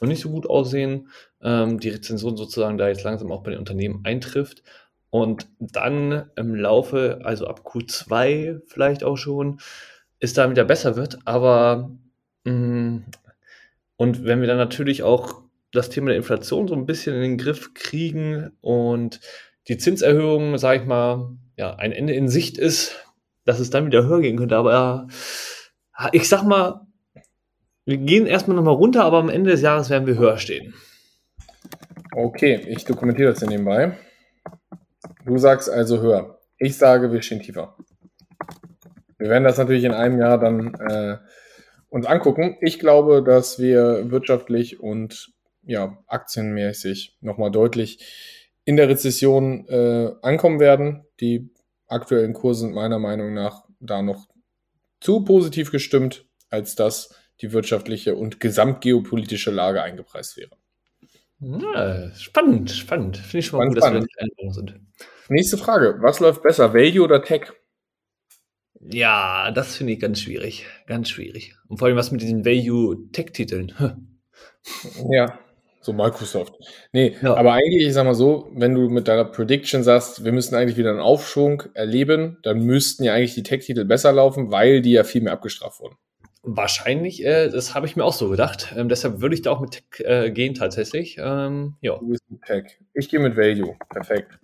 noch 0.00 0.08
nicht 0.08 0.20
so 0.20 0.30
gut 0.30 0.48
aussehen. 0.48 1.08
Ähm, 1.42 1.80
die 1.80 1.88
Rezension 1.88 2.36
sozusagen 2.36 2.78
da 2.78 2.88
jetzt 2.88 3.04
langsam 3.04 3.32
auch 3.32 3.42
bei 3.42 3.50
den 3.50 3.58
Unternehmen 3.58 4.00
eintrifft. 4.04 4.62
Und 5.10 5.46
dann 5.58 6.30
im 6.36 6.54
Laufe, 6.54 7.20
also 7.24 7.46
ab 7.46 7.62
Q2 7.64 8.62
vielleicht 8.66 9.04
auch 9.04 9.16
schon, 9.16 9.60
es 10.18 10.34
da 10.34 10.50
wieder 10.50 10.64
besser 10.64 10.96
wird. 10.96 11.18
Aber 11.24 11.90
mh, 12.44 12.52
mm, 12.52 13.04
und 13.96 14.24
wenn 14.24 14.40
wir 14.40 14.48
dann 14.48 14.56
natürlich 14.56 15.02
auch 15.02 15.43
das 15.74 15.90
Thema 15.90 16.08
der 16.08 16.16
Inflation 16.16 16.68
so 16.68 16.74
ein 16.74 16.86
bisschen 16.86 17.14
in 17.14 17.22
den 17.22 17.38
Griff 17.38 17.74
kriegen 17.74 18.52
und 18.60 19.20
die 19.68 19.76
Zinserhöhung, 19.76 20.56
sage 20.58 20.80
ich 20.80 20.86
mal, 20.86 21.36
ja, 21.56 21.74
ein 21.76 21.92
Ende 21.92 22.14
in 22.14 22.28
Sicht 22.28 22.58
ist, 22.58 22.96
dass 23.44 23.60
es 23.60 23.70
dann 23.70 23.86
wieder 23.86 24.04
höher 24.04 24.20
gehen 24.20 24.36
könnte. 24.36 24.56
Aber 24.56 25.08
ich 26.12 26.28
sag 26.28 26.42
mal, 26.44 26.86
Wir 27.86 27.98
gehen 27.98 28.26
erstmal 28.26 28.56
nochmal 28.56 28.74
runter, 28.74 29.04
aber 29.04 29.18
am 29.18 29.28
Ende 29.28 29.50
des 29.50 29.60
Jahres 29.60 29.90
werden 29.90 30.06
wir 30.06 30.16
höher 30.16 30.38
stehen. 30.38 30.72
Okay, 32.14 32.64
ich 32.66 32.86
dokumentiere 32.86 33.30
das 33.30 33.40
hier 33.40 33.48
nebenbei. 33.48 33.98
Du 35.26 35.36
sagst 35.36 35.68
also 35.68 36.00
höher. 36.00 36.38
Ich 36.56 36.78
sage, 36.78 37.12
wir 37.12 37.20
stehen 37.20 37.40
tiefer. 37.40 37.76
Wir 39.18 39.28
werden 39.28 39.44
das 39.44 39.58
natürlich 39.58 39.84
in 39.84 39.92
einem 39.92 40.18
Jahr 40.18 40.38
dann 40.38 40.74
äh, 40.76 41.18
uns 41.90 42.06
angucken. 42.06 42.56
Ich 42.62 42.78
glaube, 42.78 43.22
dass 43.22 43.58
wir 43.58 44.10
wirtschaftlich 44.10 44.80
und 44.80 45.33
ja, 45.66 45.98
aktienmäßig 46.06 47.16
nochmal 47.20 47.50
deutlich 47.50 48.04
in 48.64 48.76
der 48.76 48.88
Rezession 48.88 49.66
äh, 49.68 50.12
ankommen 50.22 50.60
werden. 50.60 51.04
Die 51.20 51.50
aktuellen 51.86 52.32
Kurse 52.32 52.60
sind 52.62 52.74
meiner 52.74 52.98
Meinung 52.98 53.34
nach 53.34 53.64
da 53.80 54.02
noch 54.02 54.28
zu 55.00 55.24
positiv 55.24 55.70
gestimmt, 55.70 56.24
als 56.50 56.74
dass 56.74 57.14
die 57.40 57.52
wirtschaftliche 57.52 58.16
und 58.16 58.40
gesamtgeopolitische 58.40 59.50
Lage 59.50 59.82
eingepreist 59.82 60.36
wäre. 60.36 60.56
Ja, 61.40 62.14
spannend, 62.14 62.70
spannend. 62.70 63.16
Finde 63.18 63.38
ich 63.38 63.46
schon 63.46 63.58
mal 63.58 63.64
Spannend, 63.64 63.74
gut, 63.74 63.82
dass 63.82 63.92
wir 63.92 64.00
spannend. 64.00 64.06
nicht 64.06 64.40
einig 64.40 64.54
sind. 64.54 64.80
Nächste 65.28 65.58
Frage. 65.58 65.96
Was 66.00 66.20
läuft 66.20 66.42
besser, 66.42 66.72
Value 66.72 67.02
oder 67.02 67.22
Tech? 67.22 67.52
Ja, 68.80 69.50
das 69.50 69.76
finde 69.76 69.94
ich 69.94 70.00
ganz 70.00 70.20
schwierig. 70.20 70.66
Ganz 70.86 71.08
schwierig. 71.08 71.56
Und 71.68 71.78
vor 71.78 71.88
allem 71.88 71.96
was 71.96 72.10
mit 72.12 72.22
diesen 72.22 72.44
Value-Tech-Titeln. 72.44 73.72
Ja, 75.10 75.38
so 75.84 75.92
Microsoft. 75.92 76.54
Nee, 76.92 77.16
Ja. 77.22 77.34
aber 77.34 77.52
eigentlich, 77.52 77.86
ich 77.86 77.92
sag 77.94 78.04
mal 78.04 78.14
so, 78.14 78.50
wenn 78.54 78.74
du 78.74 78.88
mit 78.88 79.06
deiner 79.08 79.24
Prediction 79.24 79.82
sagst, 79.82 80.24
wir 80.24 80.32
müssen 80.32 80.54
eigentlich 80.54 80.76
wieder 80.76 80.90
einen 80.90 81.00
Aufschwung 81.00 81.62
erleben, 81.74 82.38
dann 82.42 82.60
müssten 82.60 83.04
ja 83.04 83.14
eigentlich 83.14 83.34
die 83.34 83.42
Tech-Titel 83.42 83.84
besser 83.84 84.12
laufen, 84.12 84.50
weil 84.50 84.80
die 84.80 84.92
ja 84.92 85.04
viel 85.04 85.22
mehr 85.22 85.32
abgestraft 85.32 85.80
wurden. 85.80 85.96
Wahrscheinlich, 86.46 87.24
äh, 87.24 87.48
das 87.48 87.74
habe 87.74 87.86
ich 87.86 87.96
mir 87.96 88.04
auch 88.04 88.12
so 88.12 88.28
gedacht. 88.28 88.74
Ähm, 88.76 88.88
deshalb 88.90 89.20
würde 89.22 89.34
ich 89.34 89.40
da 89.42 89.50
auch 89.50 89.60
mit 89.60 89.70
Tech 89.72 90.06
äh, 90.06 90.30
gehen 90.30 90.54
tatsächlich. 90.54 91.16
Ähm, 91.18 91.76
ja, 91.80 91.96
Du 91.98 92.08
bist 92.08 92.22
mit 92.30 92.42
Tech. 92.42 92.64
Ich 92.92 93.08
gehe 93.08 93.18
mit 93.20 93.36
Value. 93.36 93.76
Perfekt. 93.90 94.38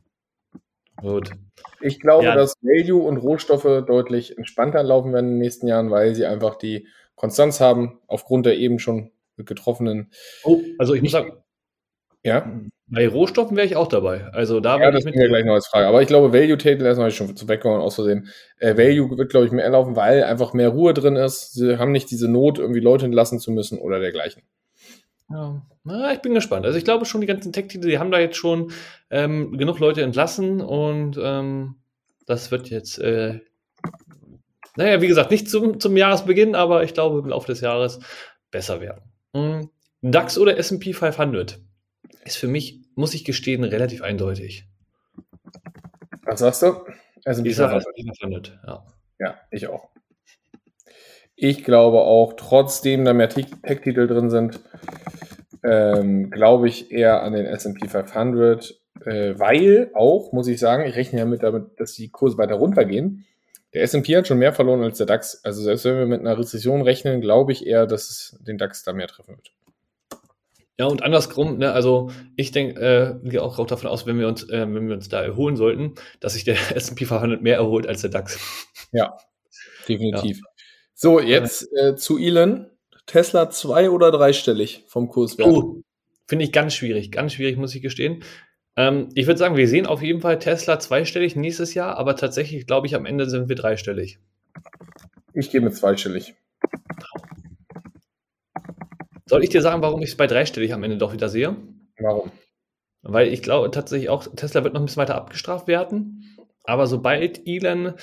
gut. 1.01 1.31
Ich 1.83 1.99
glaube, 2.01 2.25
Ja. 2.25 2.35
dass 2.35 2.55
Value 2.63 3.03
und 3.03 3.17
Rohstoffe 3.19 3.85
deutlich 3.87 4.37
entspannter 4.37 4.83
laufen 4.83 5.13
werden 5.15 5.27
in 5.29 5.33
den 5.35 5.39
nächsten 5.41 5.67
Jahren, 5.67 5.91
weil 5.91 6.15
sie 6.15 6.27
einfach 6.27 6.57
die 6.57 6.87
Konstanz 7.17 7.61
haben, 7.61 7.99
aufgrund 8.07 8.47
der 8.47 8.57
eben 8.59 8.79
schon 8.79 9.11
getroffenen. 9.45 10.11
Oh, 10.45 10.61
also 10.79 10.95
ich 10.95 11.03
muss 11.03 11.13
sagen, 11.13 11.33
Ja, 12.23 12.61
bei 12.93 13.07
Rohstoffen 13.07 13.57
wäre 13.57 13.67
ich 13.67 13.77
auch 13.77 13.87
dabei. 13.87 14.27
Also 14.33 14.59
da 14.61 14.79
ja 14.79 14.91
das 14.91 15.07
ich 15.07 15.15
wir 15.15 15.29
gleich 15.29 15.45
noch 15.45 15.55
als 15.55 15.69
Frage. 15.69 15.87
Aber 15.87 16.03
ich 16.03 16.09
glaube, 16.09 16.33
Value-Titel, 16.33 16.85
erstmal 16.85 17.05
habe 17.05 17.11
ich 17.11 17.17
schon 17.17 17.37
zu 17.37 17.49
weggehauen 17.49 17.81
aus 17.81 17.95
Versehen. 17.95 18.29
Äh, 18.59 18.77
Value 18.77 19.17
wird, 19.17 19.31
glaube 19.31 19.47
ich, 19.47 19.53
mehr 19.53 19.69
laufen, 19.71 19.95
weil 19.95 20.25
einfach 20.25 20.55
mehr 20.55 20.71
Ruhe 20.71 20.93
drin 20.93 21.17
ist. 21.17 21.53
Sie 21.55 21.79
haben 21.79 21.93
nicht 21.93 22.11
diese 22.11 22.29
Not, 22.29 22.59
irgendwie 22.59 22.81
Leute 22.81 23.07
entlassen 23.07 23.39
zu 23.39 23.53
müssen 23.53 23.79
oder 23.79 24.01
dergleichen. 24.01 24.43
Ja. 25.31 25.63
Na, 25.85 26.13
ich 26.13 26.21
bin 26.21 26.35
gespannt. 26.35 26.67
Also 26.67 26.77
ich 26.79 26.85
glaube 26.85 27.05
schon, 27.05 27.21
die 27.21 27.29
ganzen 27.29 27.53
Tech-Titel, 27.53 27.89
die 27.89 27.99
haben 28.01 28.11
da 28.11 28.19
jetzt 28.19 28.37
schon 28.37 28.73
ähm, 29.11 29.57
genug 29.57 29.79
Leute 29.79 30.03
entlassen 30.03 30.61
und 30.61 31.19
ähm, 31.23 31.77
das 32.27 32.51
wird 32.51 32.71
jetzt, 32.71 32.99
äh, 32.99 33.39
naja, 34.77 35.01
wie 35.01 35.09
gesagt, 35.09 35.31
nicht 35.31 35.49
zum, 35.49 35.79
zum 35.79 35.97
Jahresbeginn, 35.97 36.57
aber 36.57 36.83
ich 36.83 36.95
glaube 36.95 37.21
im 37.21 37.27
Laufe 37.27 37.47
des 37.47 37.61
Jahres 37.61 38.01
besser 38.51 38.81
werden. 38.81 39.10
Mhm. 39.35 39.71
DAX 40.03 40.39
oder 40.39 40.57
S&P 40.57 40.93
500 40.93 41.61
ist 42.25 42.37
für 42.37 42.49
mich, 42.49 42.81
muss 42.95 43.15
ich 43.15 43.25
gestehen, 43.25 43.65
relativ 43.65 44.03
eindeutig. 44.03 44.67
Was 46.23 46.41
sagst 46.41 46.63
du? 46.63 46.85
S&P 47.25 47.53
500, 47.53 48.59
ja. 48.67 48.87
Ja, 49.19 49.35
ich 49.51 49.67
auch. 49.69 49.91
Ich 51.37 51.65
glaube 51.65 52.01
auch, 52.01 52.35
trotzdem 52.35 53.05
da 53.05 53.13
mehr 53.13 53.29
Tech- 53.29 53.61
Tech-Titel 53.63 54.07
drin 54.07 54.31
sind, 54.31 54.61
ähm, 55.63 56.31
glaube 56.31 56.69
ich 56.69 56.91
eher 56.91 57.23
an 57.23 57.35
den 57.35 57.47
S&P 57.47 57.89
500, 57.89 58.81
äh, 59.05 59.39
weil 59.39 59.91
auch, 59.95 60.33
muss 60.33 60.49
ich 60.49 60.59
sagen, 60.59 60.85
ich 60.87 60.97
rechne 60.97 61.19
ja 61.19 61.25
mit 61.27 61.43
damit, 61.43 61.79
dass 61.79 61.93
die 61.95 62.09
Kurse 62.11 62.39
weiter 62.39 62.55
runtergehen. 62.55 63.27
Der 63.73 63.83
S&P 63.83 64.17
hat 64.17 64.27
schon 64.27 64.39
mehr 64.39 64.53
verloren 64.53 64.83
als 64.83 64.99
der 64.99 65.07
DAX. 65.07 65.45
Also 65.45 65.62
selbst 65.62 65.85
wenn 65.85 65.99
wir 65.99 66.07
mit 66.07 66.21
einer 66.21 66.39
Rezession 66.39 66.83
rechnen, 66.83 67.21
glaube 67.21 67.53
ich 67.53 67.67
eher, 67.67 67.87
dass 67.87 68.11
es 68.11 68.39
den 68.41 68.59
DAX 68.59 68.83
da 68.83 68.93
mehr 68.93 69.07
treffen 69.07 69.37
wird. 69.37 69.53
Ja, 70.79 70.87
und 70.87 71.03
andersrum, 71.03 71.59
ne, 71.59 71.73
also 71.73 72.11
ich 72.37 72.53
denke, 72.53 72.81
äh, 72.81 73.29
gehe 73.29 73.43
auch, 73.43 73.59
auch 73.59 73.67
davon 73.67 73.91
aus, 73.91 74.07
wenn 74.07 74.19
wir 74.19 74.27
uns, 74.27 74.49
äh, 74.49 74.61
wenn 74.61 74.89
wir 74.89 74.95
uns 74.95 75.11
da 75.11 75.23
erholen 75.23 75.57
sollten, 75.57 75.95
dass 76.21 76.33
sich 76.33 76.45
der 76.45 76.55
S&P 76.75 77.05
500 77.05 77.43
mehr 77.43 77.57
erholt 77.57 77.87
als 77.87 78.00
der 78.00 78.11
DAX. 78.11 78.39
Definitiv. 79.87 80.41
So, 80.95 81.21
jetzt 81.21 81.69
äh, 81.77 81.97
zu 81.97 82.19
Elon. 82.19 82.67
Tesla 83.07 83.50
zwei- 83.50 83.91
oder 83.91 84.11
dreistellig 84.11 84.85
vom 84.87 85.09
Kurswert. 85.09 85.49
Oh, 85.49 85.83
finde 86.29 86.45
ich 86.45 86.53
ganz 86.53 86.75
schwierig, 86.75 87.11
ganz 87.11 87.35
schwierig, 87.35 87.57
muss 87.57 87.75
ich 87.75 87.83
gestehen. 87.83 88.23
Ähm, 88.77 89.09
ich 89.15 89.27
würde 89.27 89.39
sagen, 89.39 89.57
wir 89.57 89.69
sehen 89.69 89.87
auf 89.87 90.03
jeden 90.03 90.21
Fall 90.21 90.39
Tesla 90.39 90.79
zweistellig 90.79 91.37
nächstes 91.37 91.75
Jahr, 91.75 91.97
aber 91.97 92.17
tatsächlich 92.17 92.67
glaube 92.67 92.87
ich, 92.87 92.95
am 92.95 93.07
Ende 93.07 93.29
sind 93.29 93.49
wir 93.49 93.57
dreistellig. 93.57 94.19
Ich 95.35 95.50
gehe 95.50 95.61
mit 95.61 95.75
zweistellig. 95.77 96.35
Soll 99.27 99.45
ich 99.45 99.50
dir 99.50 99.62
sagen, 99.62 99.83
warum 99.83 100.03
ich 100.03 100.11
es 100.11 100.17
bei 100.17 100.27
dreistellig 100.27 100.73
am 100.73 100.83
Ende 100.83 100.99
doch 100.99 101.12
wieder 101.12 101.29
sehe? 101.29 101.57
Warum? 101.99 102.33
Weil 103.03 103.29
ich 103.29 103.43
glaube 103.43 103.71
tatsächlich 103.71 104.09
auch, 104.09 104.27
Tesla 104.35 104.65
wird 104.65 104.75
noch 104.75 104.81
ein 104.81 104.87
bisschen 104.87 105.00
weiter 105.00 105.15
abgestraft 105.15 105.69
werden. 105.69 106.37
Aber 106.65 106.87
sobald 106.87 107.47
Elon, 107.47 107.95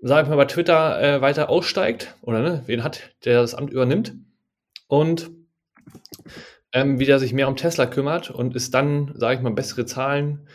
sag 0.00 0.24
ich 0.24 0.28
mal, 0.28 0.36
bei 0.36 0.46
Twitter 0.46 1.00
äh, 1.00 1.20
weiter 1.20 1.48
aussteigt, 1.50 2.16
oder 2.22 2.40
ne, 2.40 2.62
wen 2.66 2.82
hat, 2.82 3.14
der 3.24 3.40
das 3.40 3.54
Amt 3.54 3.70
übernimmt, 3.70 4.14
und 4.88 5.30
ähm, 6.78 6.98
wieder 6.98 7.18
sich 7.18 7.32
mehr 7.32 7.48
um 7.48 7.56
Tesla 7.56 7.86
kümmert 7.86 8.30
und 8.30 8.54
es 8.54 8.70
dann, 8.70 9.12
sage 9.14 9.36
ich 9.36 9.42
mal, 9.42 9.52
bessere 9.52 9.86
Zahlen 9.86 10.46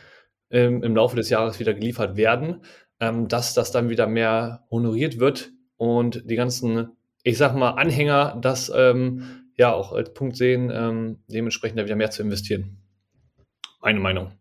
ähm, 0.50 0.84
im 0.84 0.96
Laufe 0.96 1.16
des 1.16 1.30
Jahres 1.30 1.60
wieder 1.60 1.74
geliefert 1.74 2.16
werden, 2.16 2.62
ähm, 3.00 3.28
dass 3.28 3.54
das 3.54 3.72
dann 3.72 3.90
wieder 3.90 4.08
mehr 4.08 4.66
honoriert 4.72 5.20
wird 5.20 5.52
und 5.78 6.30
die 6.30 6.36
ganzen, 6.36 6.90
ich 7.24 7.38
sag 7.38 7.56
mal, 7.56 7.72
Anhänger 7.72 8.38
das 8.42 8.72
ähm, 8.74 9.50
ja 9.58 9.74
auch 9.74 9.92
als 9.92 10.14
Punkt 10.14 10.38
sehen, 10.38 10.72
ähm, 10.74 11.20
dementsprechend 11.28 11.80
da 11.80 11.86
wieder 11.86 11.96
mehr 11.96 12.12
zu 12.12 12.24
investieren. 12.24 12.78
Meine 13.82 14.00
Meinung. 14.00 14.32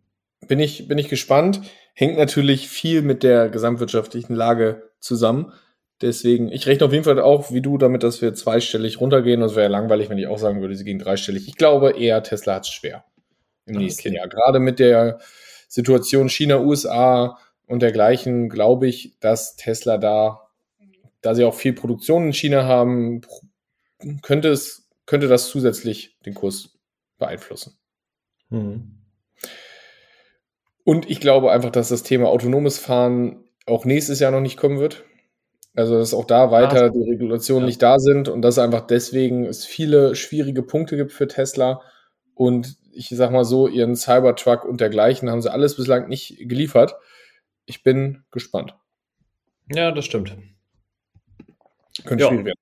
Bin 0.47 0.61
ich, 0.61 0.89
bin 0.89 0.99
ich 0.99 1.09
gespannt. 1.09 1.61
Hängt 1.95 2.17
natürlich 2.17 2.69
viel 2.69 3.03
mit 3.03 3.23
der 3.23 3.49
gesamtwirtschaftlichen 3.49 4.35
Lage 4.35 4.91
zusammen. 5.01 5.53
Deswegen, 6.03 6.51
ich 6.51 6.67
rechne 6.67 6.85
auf 6.85 6.93
jeden 6.93 7.05
Fall 7.05 7.21
auch 7.21 7.53
wie 7.53 7.61
du 7.61 7.79
damit, 7.79 8.03
dass 8.03 8.21
wir 8.21 8.35
zweistellig 8.35 9.01
runtergehen. 9.01 9.41
Das 9.41 9.53
wäre 9.55 9.67
ja 9.67 9.71
langweilig, 9.71 10.11
wenn 10.11 10.19
ich 10.19 10.27
auch 10.27 10.39
sagen 10.39 10.61
würde, 10.61 10.75
sie 10.75 10.85
gehen 10.85 10.99
dreistellig. 10.99 11.47
Ich 11.47 11.57
glaube 11.57 11.93
eher, 11.93 12.23
Tesla 12.25 12.57
hat 12.57 12.65
es 12.65 12.73
schwer 12.73 13.05
im 13.67 13.77
Ah, 13.77 13.79
nächsten 13.79 14.09
okay. 14.09 14.17
Jahr. 14.17 14.29
Gerade 14.29 14.59
mit 14.59 14.81
der 14.81 15.21
Situation 15.69 16.29
China, 16.29 16.59
USA 16.59 17.39
und 17.67 17.83
dergleichen, 17.83 18.49
glaube 18.49 18.89
ich, 18.89 19.17
dass 19.21 19.55
Tesla 19.55 19.97
da, 19.97 20.49
da 21.21 21.37
sie 21.37 21.45
auch 21.45 21.55
viel 21.55 21.73
Produktion 21.73 22.27
in 22.27 22.33
China 22.33 22.65
haben, 22.65 23.21
könnte 24.23 24.49
es, 24.49 24.91
könnte 25.07 25.29
das 25.29 25.49
zusätzlich 25.49 26.19
den 26.27 26.35
Kurs 26.35 26.79
beeinflussen. 27.19 27.79
Hm. 28.51 28.99
Und 30.85 31.09
ich 31.09 31.21
glaube 31.21 31.53
einfach, 31.53 31.71
dass 31.71 31.91
das 31.91 32.03
Thema 32.03 32.29
autonomes 32.29 32.81
Fahren 32.81 33.45
auch 33.67 33.85
nächstes 33.85 34.19
Jahr 34.19 34.33
noch 34.33 34.41
nicht 34.41 34.57
kommen 34.57 34.81
wird. 34.81 35.05
Also, 35.75 35.99
dass 35.99 36.13
auch 36.13 36.27
da 36.27 36.51
weiter 36.51 36.91
die 36.91 37.03
Regulationen 37.11 37.63
Ja. 37.63 37.67
nicht 37.67 37.83
da 37.83 37.99
sind 37.99 38.29
und 38.29 38.43
dass 38.43 38.59
einfach 38.59 38.87
deswegen 38.87 39.47
es 39.47 39.65
viele 39.65 40.15
schwierige 40.15 40.63
Punkte 40.63 40.97
gibt 40.97 41.13
für 41.13 41.27
Tesla. 41.29 41.81
Und 42.35 42.77
ich 42.93 43.09
sag 43.09 43.31
mal 43.31 43.45
so, 43.45 43.69
ihren 43.69 43.97
Cybertruck 43.97 44.65
und 44.65 44.81
dergleichen 44.83 45.31
haben 45.31 45.41
sie 45.41 45.51
alles 45.51 45.77
bislang 45.77 46.09
nicht 46.09 46.37
geliefert. 46.49 46.95
Ich 47.65 47.83
bin 47.83 48.25
gespannt. 48.31 48.77
Ja, 49.73 49.93
das 49.93 50.05
stimmt. 50.05 50.37
Könnte 52.05 52.25
Ja. 52.25 52.29
schwierig 52.29 52.47
werden. 52.47 52.59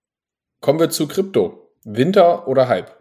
Kommen 0.61 0.79
wir 0.79 0.91
zu 0.91 1.09
Krypto. 1.09 1.73
Winter 1.85 2.47
oder 2.47 2.69
Hype? 2.69 2.93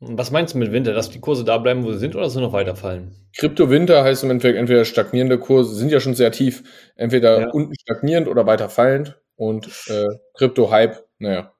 Was 0.00 0.30
meinst 0.30 0.54
du 0.54 0.58
mit 0.58 0.72
Winter? 0.72 0.92
Dass 0.92 1.08
die 1.10 1.20
Kurse 1.20 1.44
da 1.44 1.56
bleiben, 1.58 1.82
wo 1.84 1.92
sie 1.92 1.98
sind, 1.98 2.14
oder 2.14 2.24
dass 2.24 2.34
sie 2.34 2.40
noch 2.40 2.52
weiterfallen? 2.52 3.14
Krypto-Winter 3.38 4.04
heißt 4.04 4.24
im 4.24 4.30
Endeffekt 4.30 4.58
entweder 4.58 4.84
stagnierende 4.84 5.38
Kurse, 5.38 5.74
sind 5.74 5.90
ja 5.90 6.00
schon 6.00 6.14
sehr 6.14 6.32
tief, 6.32 6.62
entweder 6.96 7.40
Ja. 7.40 7.50
unten 7.50 7.74
stagnierend 7.74 8.28
oder 8.28 8.46
weiter 8.46 8.68
fallend. 8.68 9.18
Und 9.36 9.66
äh, 9.88 10.06
Krypto-Hype, 10.34 11.02
naja. 11.18 11.52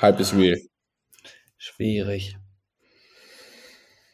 Hype 0.00 0.20
ist 0.20 0.34
real. 0.34 0.58
Schwierig. 1.58 2.36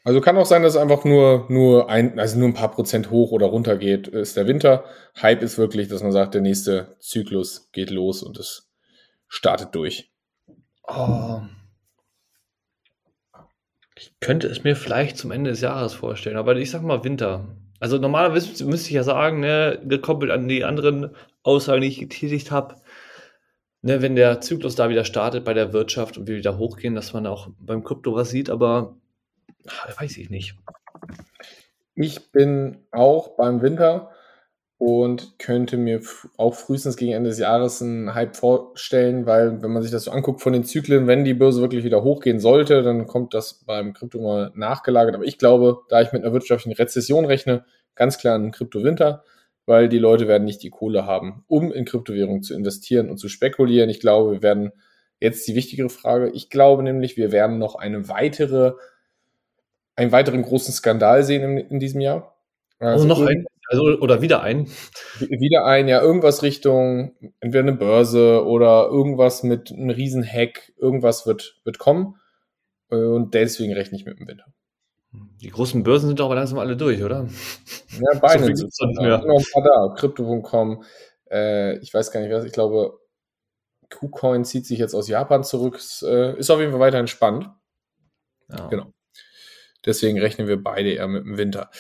Also 0.05 0.21
kann 0.21 0.37
auch 0.37 0.47
sein, 0.47 0.63
dass 0.63 0.77
einfach 0.77 1.05
nur, 1.05 1.47
nur 1.49 1.91
ein, 1.91 2.19
also 2.19 2.39
nur 2.39 2.49
ein 2.49 2.55
paar 2.55 2.71
Prozent 2.71 3.11
hoch 3.11 3.31
oder 3.31 3.47
runter 3.47 3.77
geht, 3.77 4.09
ist 4.09 4.37
der 4.37 4.47
Winter. 4.47 4.85
Hype 5.21 5.43
ist 5.43 5.59
wirklich, 5.59 5.89
dass 5.89 6.03
man 6.03 6.13
sagt, 6.13 6.35
der 6.35 6.41
nächste 6.41 6.97
Zyklus 6.99 7.71
geht 7.73 7.91
los 7.91 8.23
und 8.23 8.39
es 8.39 8.71
startet 9.29 9.75
durch. 9.75 10.11
Oh. 10.87 11.41
Ich 13.99 14.13
könnte 14.21 14.47
es 14.47 14.63
mir 14.63 14.77
vielleicht 14.77 15.17
zum 15.17 15.33
Ende 15.33 15.51
des 15.51 15.61
Jahres 15.61 15.93
vorstellen, 15.93 16.37
aber 16.37 16.57
ich 16.57 16.71
sag 16.71 16.83
mal 16.83 17.03
Winter. 17.03 17.57
Also 17.81 17.99
normalerweise 17.99 18.65
müsste 18.65 18.89
ich 18.89 18.95
ja 18.95 19.03
sagen, 19.03 19.41
ne, 19.41 19.81
gekoppelt 19.85 20.31
an 20.31 20.47
die 20.47 20.65
anderen 20.65 21.11
Aussagen, 21.43 21.81
die 21.81 21.89
ich 21.89 21.99
getätigt 21.99 22.53
habe, 22.53 22.77
ne, 23.83 24.01
wenn 24.01 24.15
der 24.15 24.41
Zyklus 24.41 24.77
da 24.77 24.89
wieder 24.89 25.05
startet 25.05 25.45
bei 25.45 25.53
der 25.53 25.73
Wirtschaft 25.73 26.17
und 26.17 26.29
wir 26.29 26.37
wieder 26.37 26.59
hochgehen, 26.59 26.95
dass 26.95 27.13
man 27.13 27.27
auch 27.27 27.49
beim 27.59 27.83
Krypto 27.83 28.15
was 28.15 28.31
sieht, 28.31 28.51
aber 28.51 28.97
ach, 29.67 30.01
weiß 30.01 30.17
ich 30.19 30.31
nicht. 30.31 30.55
Ich 31.97 32.31
bin 32.31 32.85
auch 32.93 33.37
beim 33.37 33.63
Winter 33.63 34.13
und 34.79 35.41
könnte 35.41 35.77
mir 35.77 36.01
auch 36.37 36.55
frühestens 36.55 36.97
gegen 36.97 37.13
Ende 37.13 37.31
des 37.31 37.41
Jahres 37.41 37.83
einen 37.83 38.15
Hype 38.15 38.37
vorstellen, 38.37 39.27
weil 39.27 39.61
wenn 39.61 39.73
man 39.73 39.83
sich 39.83 39.91
das 39.91 40.05
so 40.05 40.13
anguckt 40.13 40.41
von 40.41 40.53
den 40.53 40.63
Zyklen, 40.63 41.09
wenn 41.09 41.25
die 41.25 41.35
Börse 41.35 41.61
wirklich 41.61 41.83
wieder 41.83 42.05
hochgehen 42.05 42.39
sollte, 42.39 42.83
dann 42.83 43.09
kommt 43.09 43.35
das 43.35 43.65
beim 43.67 43.93
Krypto 43.93 44.21
mal 44.21 44.53
nachgelagert. 44.55 45.17
Aber 45.17 45.25
ich 45.25 45.37
glaube, 45.37 45.81
da 45.89 46.01
ich 46.01 46.13
mit 46.13 46.23
einer 46.23 46.33
wirtschaftlichen 46.33 46.77
Rezession 46.77 47.25
rechne, 47.25 47.65
ganz 47.97 48.19
klar 48.19 48.37
einen 48.37 48.53
Krypto-Winter, 48.53 49.25
weil 49.67 49.89
die 49.89 49.99
Leute 49.99 50.29
werden 50.29 50.45
nicht 50.45 50.63
die 50.63 50.71
Kohle 50.71 51.07
haben, 51.07 51.45
um 51.49 51.73
in 51.73 51.85
Kryptowährungen 51.85 52.43
zu 52.45 52.55
investieren 52.55 53.11
und 53.11 53.19
zu 53.19 53.29
spekulieren. 53.29 53.91
Ich 53.91 53.99
glaube, 53.99 54.31
wir 54.31 54.43
werden 54.43 54.71
jetzt 55.21 55.49
die 55.49 55.57
wichtigere 55.57 55.89
Frage. 55.89 56.31
Ich 56.31 56.51
glaube 56.51 56.85
nämlich, 56.85 57.17
wir 57.17 57.33
werden 57.33 57.59
noch 57.59 57.75
eine 57.75 58.09
weitere, 58.09 58.75
einen 59.97 60.13
weiteren 60.13 60.43
großen 60.43 60.73
Skandal 60.73 61.25
sehen 61.25 61.43
in, 61.43 61.59
in 61.59 61.81
diesem 61.81 62.01
Jahr. 62.01 62.37
Also, 62.79 63.05
oh, 63.05 63.09
noch 63.09 63.21
ein, 63.23 63.45
also, 63.69 63.85
oder 64.01 64.23
wieder 64.23 64.43
ein. 64.43 64.67
Wieder 65.21 65.65
ein, 65.67 65.89
ja, 65.89 66.01
irgendwas 66.01 66.43
Richtung 66.43 67.15
entweder 67.41 67.63
eine 67.63 67.77
Börse 67.77 68.45
oder 68.45 68.89
irgendwas 68.89 69.43
mit 69.43 69.71
einem 69.71 69.91
riesen 69.91 70.25
Hack, 70.25 70.73
irgendwas 70.79 71.27
wird, 71.27 71.61
wird 71.65 71.79
kommen. 71.79 72.17
Und 72.89 73.35
deswegen 73.35 73.75
rechne 73.75 73.99
ich 73.99 74.07
mit 74.07 74.19
dem 74.19 74.27
Winter. 74.27 74.47
Die 75.13 75.51
großen 75.51 75.83
Börsen 75.83 76.09
sind 76.09 76.21
doch 76.21 76.27
aber 76.27 76.35
langsam 76.35 76.59
alle 76.59 76.77
durch, 76.77 77.03
oder? 77.03 77.29
Ja, 77.91 78.19
Binance 78.21 78.67
so 78.71 78.87
nicht 78.87 79.01
mehr. 79.01 79.19
noch 79.19 79.39
ein 79.39 79.45
paar 79.53 79.63
da. 79.63 79.95
Crypto.com, 79.95 80.85
äh, 81.31 81.79
ich 81.79 81.93
weiß 81.93 82.11
gar 82.11 82.21
nicht 82.21 82.33
was, 82.33 82.45
ich 82.45 82.53
glaube, 82.53 82.99
KuCoin 83.91 84.45
zieht 84.45 84.67
sich 84.67 84.79
jetzt 84.79 84.95
aus 84.95 85.09
Japan 85.09 85.45
zurück. 85.45 85.77
Ist, 85.77 86.03
äh, 86.03 86.37
ist 86.39 86.51
auf 86.51 86.61
jeden 86.61 86.73
Fall 86.73 86.81
weiterhin 86.81 87.07
spannend. 87.07 87.51
Ja. 88.51 88.69
Genau. 88.69 88.93
Deswegen 89.85 90.19
rechnen 90.19 90.49
wir 90.49 90.63
beide 90.63 90.91
eher 90.91 91.09
mit 91.09 91.25
dem 91.25 91.39
Winter. 91.39 91.71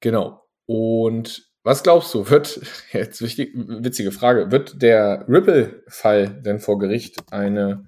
Genau. 0.00 0.47
Und 0.68 1.48
was 1.64 1.82
glaubst 1.82 2.12
du, 2.12 2.28
wird, 2.28 2.60
jetzt 2.92 3.22
wichtig, 3.22 3.52
witzige 3.54 4.12
Frage, 4.12 4.52
wird 4.52 4.82
der 4.82 5.24
Ripple-Fall 5.26 6.28
denn 6.28 6.60
vor 6.60 6.78
Gericht 6.78 7.32
eine, 7.32 7.86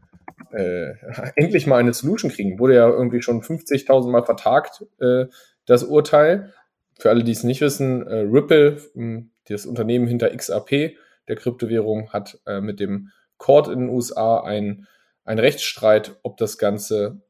äh, 0.51 0.95
endlich 1.37 1.67
mal 1.67 1.77
eine 1.77 1.93
Solution 1.93 2.31
kriegen? 2.31 2.59
Wurde 2.59 2.77
ja 2.77 2.89
irgendwie 2.89 3.21
schon 3.21 3.43
50.000 3.43 4.11
Mal 4.11 4.25
vertagt, 4.25 4.87
äh, 4.99 5.27
das 5.67 5.85
Urteil. 5.85 6.55
Für 6.99 7.11
alle, 7.11 7.23
die 7.23 7.33
es 7.33 7.45
nicht 7.45 7.61
wissen, 7.61 8.07
äh, 8.07 8.21
Ripple, 8.21 8.79
hm, 8.95 9.31
das 9.47 9.67
Unternehmen 9.67 10.07
hinter 10.07 10.35
XAP, 10.35 10.97
der 11.29 11.37
Kryptowährung, 11.37 12.13
hat 12.13 12.41
äh, 12.47 12.61
mit 12.63 12.81
dem 12.81 13.11
Court 13.37 13.69
in 13.69 13.81
den 13.81 13.89
USA 13.91 14.41
einen 14.41 14.87
Rechtsstreit, 15.27 16.17
ob 16.23 16.39
das 16.39 16.57
Ganze 16.57 17.21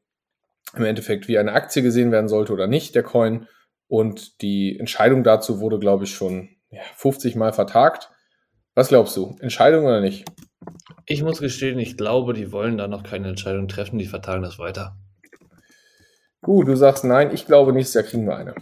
im 0.75 0.85
Endeffekt 0.85 1.27
wie 1.27 1.37
eine 1.37 1.51
Aktie 1.51 1.81
gesehen 1.81 2.11
werden 2.11 2.29
sollte 2.29 2.53
oder 2.53 2.67
nicht, 2.67 2.95
der 2.95 3.03
Coin. 3.03 3.47
Und 3.91 4.41
die 4.41 4.79
Entscheidung 4.79 5.21
dazu 5.21 5.59
wurde, 5.59 5.77
glaube 5.77 6.05
ich, 6.05 6.13
schon 6.13 6.47
ja, 6.69 6.79
50 6.95 7.35
Mal 7.35 7.51
vertagt. 7.51 8.09
Was 8.73 8.87
glaubst 8.87 9.17
du? 9.17 9.35
Entscheidung 9.41 9.83
oder 9.83 9.99
nicht? 9.99 10.23
Ich 11.05 11.21
muss 11.23 11.41
gestehen, 11.41 11.77
ich 11.77 11.97
glaube, 11.97 12.31
die 12.31 12.53
wollen 12.53 12.77
da 12.77 12.87
noch 12.87 13.03
keine 13.03 13.27
Entscheidung 13.27 13.67
treffen, 13.67 13.99
die 13.99 14.05
vertagen 14.05 14.43
das 14.43 14.57
weiter. 14.57 14.95
Gut, 16.39 16.69
du 16.69 16.75
sagst 16.77 17.03
nein, 17.03 17.33
ich 17.33 17.45
glaube, 17.45 17.73
nächstes 17.73 17.95
Jahr 17.95 18.03
kriegen 18.05 18.25
wir 18.25 18.37
eine. 18.37 18.55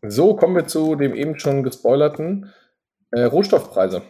So, 0.00 0.34
kommen 0.34 0.56
wir 0.56 0.66
zu 0.66 0.96
dem 0.96 1.14
eben 1.14 1.38
schon 1.38 1.62
gespoilerten 1.62 2.50
äh, 3.10 3.24
Rohstoffpreise. 3.24 4.00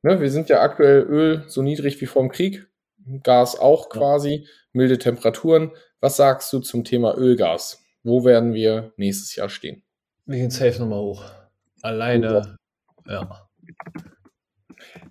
Ne, 0.00 0.18
wir 0.18 0.30
sind 0.30 0.48
ja 0.48 0.62
aktuell 0.62 1.02
Öl 1.02 1.44
so 1.46 1.60
niedrig 1.60 2.00
wie 2.00 2.06
vor 2.06 2.22
dem 2.22 2.30
Krieg, 2.30 2.68
Gas 3.22 3.58
auch 3.58 3.88
quasi 3.88 4.46
milde 4.72 4.98
Temperaturen. 4.98 5.72
Was 6.00 6.16
sagst 6.16 6.52
du 6.52 6.60
zum 6.60 6.84
Thema 6.84 7.16
Ölgas? 7.16 7.82
Wo 8.02 8.24
werden 8.24 8.54
wir 8.54 8.92
nächstes 8.96 9.34
Jahr 9.34 9.48
stehen? 9.48 9.82
Wir 10.26 10.38
gehen 10.38 10.50
safe 10.50 10.78
nochmal 10.78 11.00
hoch. 11.00 11.24
Alleine, 11.82 12.56
ja. 13.06 13.48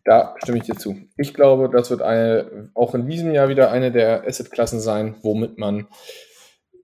Da 0.05 0.35
stimme 0.41 0.59
ich 0.59 0.63
dir 0.63 0.75
zu. 0.75 0.95
Ich 1.17 1.33
glaube, 1.33 1.69
das 1.69 1.89
wird 1.89 2.01
eine, 2.01 2.71
auch 2.73 2.95
in 2.95 3.07
diesem 3.07 3.33
Jahr 3.33 3.49
wieder 3.49 3.71
eine 3.71 3.91
der 3.91 4.25
Assetklassen 4.25 4.79
sein, 4.79 5.17
womit 5.21 5.57
man 5.57 5.87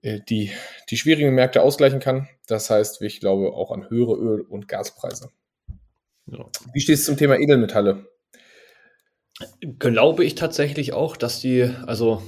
äh, 0.02 0.20
die, 0.28 0.50
die 0.90 0.96
schwierigen 0.98 1.34
Märkte 1.34 1.62
ausgleichen 1.62 2.00
kann. 2.00 2.28
Das 2.46 2.68
heißt, 2.68 3.00
ich 3.00 3.20
glaube 3.20 3.54
auch 3.54 3.70
an 3.70 3.88
höhere 3.88 4.14
Öl- 4.14 4.42
und 4.42 4.68
Gaspreise. 4.68 5.30
Ja. 6.26 6.44
Wie 6.72 6.80
stehst 6.80 7.04
du 7.04 7.12
zum 7.12 7.16
Thema 7.16 7.38
Edelmetalle? 7.38 8.06
Glaube 9.78 10.24
ich 10.24 10.34
tatsächlich 10.34 10.92
auch, 10.92 11.16
dass 11.16 11.40
die, 11.40 11.70
also 11.86 12.22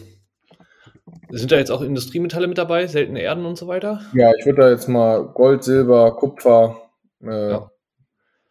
sind 1.31 1.53
da 1.53 1.57
jetzt 1.57 1.71
auch 1.71 1.83
Industriemetalle 1.83 2.47
mit 2.47 2.59
dabei, 2.59 2.87
seltene 2.87 3.21
Erden 3.21 3.47
und 3.47 3.57
so 3.57 3.67
weiter? 3.69 4.01
Ja, 4.15 4.33
ich 4.39 4.47
würde 4.47 4.63
da 4.63 4.71
jetzt 4.71 4.89
mal 4.89 5.25
Gold, 5.27 5.65
Silber, 5.65 6.17
Kupfer 6.17 6.91
äh, 7.23 7.51
ja. 7.51 7.71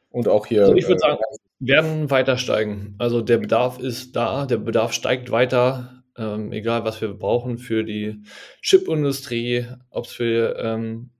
und 0.09 0.27
auch 0.27 0.45
hier. 0.45 0.63
Also 0.63 0.75
ich 0.75 0.87
würde 0.87 0.97
äh, 1.03 1.07
sagen, 1.07 1.19
werden 1.59 2.09
weiter 2.09 2.37
steigen. 2.37 2.95
Also 2.97 3.21
der 3.21 3.37
Bedarf 3.37 3.79
ist 3.79 4.15
da, 4.15 4.45
der 4.45 4.57
Bedarf 4.57 4.93
steigt 4.93 5.31
weiter, 5.31 6.03
ähm, 6.17 6.51
egal 6.51 6.83
was 6.85 7.01
wir 7.01 7.13
brauchen 7.13 7.57
für 7.57 7.83
die 7.83 8.23
Chipindustrie, 8.61 9.67
ob 9.89 10.05
es 10.05 10.11
für, 10.11 10.57
ähm, 10.59 11.11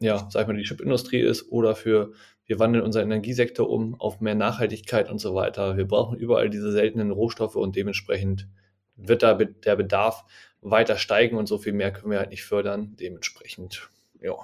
ja, 0.00 0.28
sag 0.30 0.42
ich 0.42 0.48
mal, 0.48 0.56
die 0.56 0.64
Chipindustrie 0.64 1.20
ist 1.20 1.50
oder 1.50 1.74
für, 1.74 2.12
wir 2.46 2.58
wandeln 2.58 2.84
unseren 2.84 3.04
Energiesektor 3.04 3.68
um 3.68 4.00
auf 4.00 4.20
mehr 4.20 4.34
Nachhaltigkeit 4.34 5.10
und 5.10 5.18
so 5.18 5.34
weiter. 5.34 5.76
Wir 5.76 5.86
brauchen 5.86 6.18
überall 6.18 6.50
diese 6.50 6.72
seltenen 6.72 7.10
Rohstoffe 7.10 7.56
und 7.56 7.76
dementsprechend 7.76 8.48
wird 8.96 9.22
da 9.22 9.34
der 9.34 9.76
Bedarf 9.76 10.24
weiter 10.60 10.96
steigen 10.96 11.36
und 11.36 11.46
so 11.46 11.58
viel 11.58 11.72
mehr 11.72 11.92
können 11.92 12.10
wir 12.10 12.18
halt 12.18 12.30
nicht 12.30 12.44
fördern. 12.44 12.96
Dementsprechend, 12.98 13.88
ja. 14.20 14.34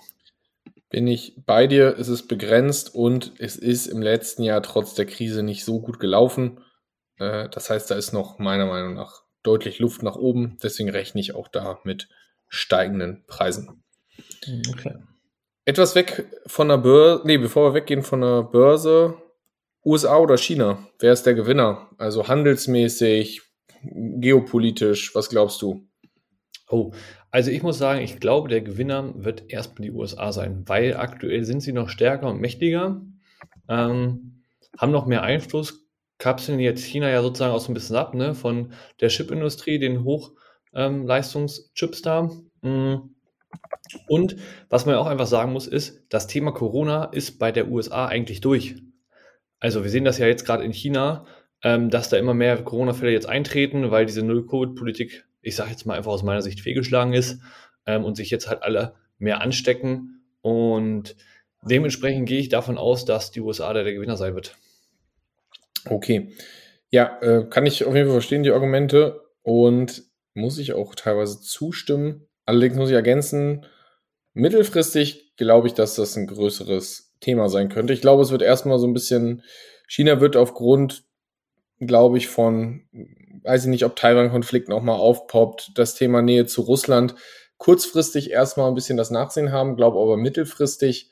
Bin 0.91 1.07
ich 1.07 1.35
bei 1.45 1.67
dir, 1.67 1.97
es 1.99 2.09
ist 2.09 2.29
begrenzt 2.29 2.95
und 2.95 3.33
es 3.39 3.57
ist 3.57 3.87
im 3.87 4.01
letzten 4.01 4.43
Jahr 4.43 4.63
trotz 4.63 4.95
der 4.95 5.05
Krise 5.07 5.43
nicht 5.43 5.65
so 5.65 5.81
gut 5.81 6.01
gelaufen. 6.01 6.61
Äh, 7.19 7.49
das 7.51 7.69
heißt, 7.69 7.91
da 7.91 7.95
ist 7.95 8.13
noch 8.13 8.39
meiner 8.39 8.67
Meinung 8.67 8.95
nach 8.95 9.23
deutlich 9.43 9.79
Luft 9.81 10.03
nach 10.03 10.17
oben. 10.17 10.57
Deswegen 10.63 10.89
rechne 10.89 11.21
ich 11.21 11.35
auch 11.35 11.49
da 11.49 11.79
mit 11.85 12.09
steigenden 12.49 13.25
Preisen. 13.27 13.83
Okay. 14.71 14.95
Etwas 15.69 15.95
weg 15.95 16.25
von 16.47 16.69
der 16.69 16.79
Börse, 16.79 17.27
nee, 17.27 17.37
bevor 17.37 17.69
wir 17.69 17.75
weggehen 17.75 18.03
von 18.03 18.23
der 18.23 18.43
Börse, 18.43 19.19
USA 19.85 20.17
oder 20.17 20.39
China, 20.39 20.79
wer 20.99 21.13
ist 21.13 21.25
der 21.25 21.35
Gewinner? 21.35 21.91
Also 21.99 22.27
handelsmäßig, 22.27 23.43
geopolitisch, 23.83 25.15
was 25.15 25.29
glaubst 25.29 25.61
du? 25.61 25.87
Oh, 26.71 26.93
also 27.31 27.51
ich 27.51 27.63
muss 27.63 27.77
sagen, 27.77 28.01
ich 28.01 28.19
glaube, 28.19 28.49
der 28.49 28.63
Gewinner 28.63 29.13
wird 29.15 29.53
erstmal 29.53 29.87
die 29.87 29.93
USA 29.93 30.33
sein, 30.33 30.63
weil 30.65 30.97
aktuell 30.97 31.45
sind 31.45 31.61
sie 31.61 31.75
noch 31.75 31.91
stärker 31.91 32.31
und 32.31 32.41
mächtiger, 32.41 33.03
ähm, 33.69 34.43
haben 34.79 34.91
noch 34.91 35.05
mehr 35.05 35.23
Einfluss, 35.23 35.87
kapseln 36.17 36.61
jetzt 36.61 36.83
China 36.83 37.11
ja 37.11 37.21
sozusagen 37.21 37.53
auch 37.53 37.61
so 37.61 37.71
ein 37.71 37.75
bisschen 37.75 37.97
ab, 37.97 38.15
ne, 38.15 38.35
von 38.35 38.73
der 39.03 39.11
Chipindustrie, 39.11 39.79
den 39.79 40.03
Hochleistungschips 40.03 41.99
ähm, 41.99 42.03
da. 42.03 42.31
Mm. 42.63 43.18
Und 44.07 44.37
was 44.69 44.87
man 44.87 44.97
auch 44.97 45.07
einfach 45.07 45.27
sagen 45.27 45.53
muss, 45.53 45.67
ist, 45.67 46.05
das 46.11 46.27
Thema 46.27 46.53
Corona 46.53 47.05
ist 47.05 47.39
bei 47.39 47.53
der 47.53 47.69
USA 47.69 48.07
eigentlich 48.07 48.41
durch. 48.41 48.77
Also 49.61 49.83
wir 49.83 49.91
sehen 49.91 50.05
das 50.05 50.19
ja 50.19 50.27
jetzt 50.27 50.45
gerade 50.45 50.65
in 50.65 50.73
China, 50.73 51.27
ähm, 51.63 51.91
dass 51.91 52.09
da 52.09 52.17
immer 52.17 52.35
mehr 52.35 52.63
Corona-Fälle 52.63 53.13
jetzt 53.13 53.29
eintreten, 53.29 53.91
weil 53.91 54.07
diese 54.07 54.23
Null-Covid-Politik 54.23 55.29
ich 55.43 55.57
sage 55.57 55.71
jetzt 55.71 55.87
mal 55.87 55.97
einfach 55.97 56.13
aus 56.13 56.23
meiner 56.23 56.43
Sicht 56.43 56.61
fehlgeschlagen 56.61 57.13
ist 57.13 57.41
ähm, 57.87 58.05
und 58.05 58.17
sich 58.17 58.31
jetzt 58.31 58.49
halt 58.49 58.63
alle 58.63 58.95
mehr 59.19 59.41
anstecken. 59.41 60.23
Und 60.43 61.17
dementsprechend 61.63 62.29
gehe 62.29 62.41
ich 62.41 62.49
davon 62.49 62.79
aus, 62.79 63.05
dass 63.05 63.31
die 63.31 63.41
USA 63.41 63.73
der, 63.73 63.85
der 63.85 63.95
Gewinner 63.95 64.17
sein 64.17 64.35
wird. 64.35 64.57
Okay. 65.87 66.33
Ja, 66.91 67.19
äh, 67.21 67.47
kann 67.49 67.67
ich 67.67 67.85
auf 67.85 67.95
jeden 67.95 68.07
Fall 68.07 68.17
verstehen, 68.17 68.43
die 68.43 68.51
Argumente. 68.51 69.23
Und 69.43 70.05
muss 70.35 70.59
ich 70.59 70.75
auch 70.75 70.95
teilweise 70.95 71.41
zustimmen. 71.41 72.28
Allerdings 72.49 72.77
muss 72.77 72.89
ich 72.89 72.95
ergänzen, 72.95 73.67
mittelfristig 74.33 75.37
glaube 75.37 75.67
ich, 75.67 75.75
dass 75.75 75.97
das 75.97 76.17
ein 76.17 76.27
größeres 76.27 77.15
Thema 77.21 77.51
sein 77.51 77.69
könnte. 77.69 77.93
Ich 77.93 78.01
glaube, 78.01 78.23
es 78.23 78.31
wird 78.31 78.41
erstmal 78.41 78.79
so 78.79 78.87
ein 78.87 78.95
bisschen, 78.95 79.43
China 79.87 80.23
wird 80.23 80.35
aufgrund, 80.35 81.05
glaube 81.79 82.17
ich, 82.17 82.27
von 82.29 82.89
weiß 83.43 83.65
ich 83.65 83.69
nicht, 83.69 83.85
ob 83.85 83.97
Taiwan-Konflikt 83.97 84.71
nochmal 84.71 84.99
aufpoppt, 84.99 85.73
das 85.75 85.95
Thema 85.95 86.23
Nähe 86.23 86.47
zu 86.47 86.63
Russland, 86.63 87.15
kurzfristig 87.59 88.31
erstmal 88.31 88.69
ein 88.69 88.75
bisschen 88.75 88.97
das 88.97 89.11
Nachsehen 89.11 89.53
haben, 89.53 89.77
glaube 89.77 89.99
aber 89.99 90.17
mittelfristig 90.17 91.11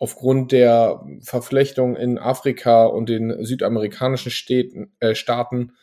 aufgrund 0.00 0.50
der 0.50 1.06
Verflechtung 1.20 1.94
in 1.94 2.18
Afrika 2.18 2.86
und 2.86 3.08
den 3.08 3.44
südamerikanischen 3.44 4.32
Städten, 4.32 4.92
äh, 4.98 5.14
Staaten, 5.14 5.74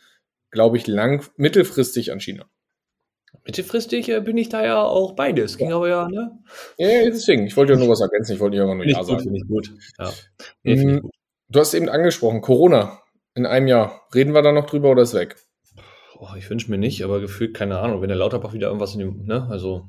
glaube 0.50 0.76
ich, 0.76 0.86
lang, 0.86 1.24
mittelfristig 1.38 2.12
an 2.12 2.20
China. 2.20 2.46
Mittelfristig 3.44 4.08
äh, 4.08 4.20
bin 4.20 4.36
ich 4.36 4.48
da 4.48 4.64
ja 4.64 4.82
auch 4.82 5.12
beides. 5.12 5.58
Ging 5.58 5.70
ja. 5.70 5.76
aber 5.76 5.88
ja, 5.88 6.08
ne? 6.08 6.38
Ja, 6.78 6.88
deswegen. 7.04 7.46
Ich 7.46 7.56
wollte 7.56 7.74
ja 7.74 7.78
nur 7.78 7.88
was 7.88 8.00
ergänzen. 8.00 8.34
Ich 8.34 8.40
wollte 8.40 8.56
ja 8.56 8.64
immer 8.64 8.74
nur 8.74 8.86
Ja 8.86 9.02
sagen. 9.02 9.20
Finde 9.20 9.38
ich 9.38 9.46
gut. 9.46 9.72
Ja. 9.98 10.12
Nee, 10.62 10.76
mhm. 10.76 11.00
gut. 11.02 11.12
Du 11.48 11.60
hast 11.60 11.74
eben 11.74 11.88
angesprochen, 11.88 12.40
Corona 12.40 13.00
in 13.34 13.46
einem 13.46 13.68
Jahr. 13.68 14.08
Reden 14.14 14.34
wir 14.34 14.42
da 14.42 14.50
noch 14.50 14.66
drüber 14.66 14.90
oder 14.90 15.02
ist 15.02 15.14
weg? 15.14 15.36
Oh, 16.18 16.28
ich 16.36 16.48
wünsche 16.48 16.70
mir 16.70 16.78
nicht, 16.78 17.04
aber 17.04 17.20
gefühlt, 17.20 17.54
keine 17.54 17.78
Ahnung, 17.78 18.00
wenn 18.00 18.08
der 18.08 18.16
Lauterbach 18.16 18.54
wieder 18.54 18.68
irgendwas 18.68 18.94
in 18.94 19.00
dem, 19.00 19.26
ne, 19.26 19.46
also 19.50 19.88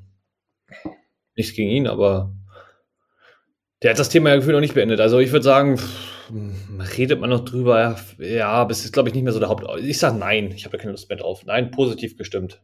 nichts 1.36 1.56
gegen 1.56 1.70
ihn, 1.70 1.88
aber 1.88 2.34
der 3.82 3.92
hat 3.92 4.00
das 4.00 4.10
Thema 4.10 4.30
ja 4.30 4.36
gefühlt 4.36 4.54
noch 4.54 4.62
nicht 4.62 4.74
beendet. 4.74 5.00
Also 5.00 5.20
ich 5.20 5.32
würde 5.32 5.44
sagen, 5.44 5.78
pff, 5.78 6.28
redet 6.98 7.22
man 7.22 7.30
noch 7.30 7.46
drüber, 7.46 7.80
ja, 7.80 7.96
ja 8.18 8.50
aber 8.50 8.72
es 8.72 8.84
ist, 8.84 8.92
glaube 8.92 9.08
ich, 9.10 9.16
nicht 9.16 9.24
mehr 9.24 9.34
so 9.34 9.40
der 9.40 9.50
Haupt. 9.50 9.66
Ich 9.82 10.00
sage 10.00 10.18
nein, 10.18 10.52
ich 10.52 10.66
habe 10.66 10.76
da 10.76 10.82
keine 10.82 10.92
Lust 10.92 11.10
mehr 11.10 11.18
drauf. 11.18 11.46
Nein, 11.46 11.72
positiv 11.72 12.18
gestimmt. 12.18 12.62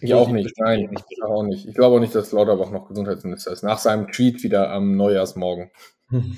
Ich 0.00 0.14
auch 0.14 0.28
nicht, 0.30 0.58
nein, 0.58 0.90
ich 1.10 1.22
auch 1.22 1.42
nicht. 1.42 1.66
Ich 1.68 1.74
glaube 1.74 1.96
auch 1.96 2.00
nicht, 2.00 2.14
dass 2.14 2.32
Lauterbach 2.32 2.70
noch 2.70 2.88
Gesundheitsminister 2.88 3.52
ist. 3.52 3.62
Nach 3.62 3.78
seinem 3.78 4.08
Tweet 4.10 4.42
wieder 4.42 4.70
am 4.70 4.96
Neujahrsmorgen. 4.96 5.70
Hm. 6.08 6.36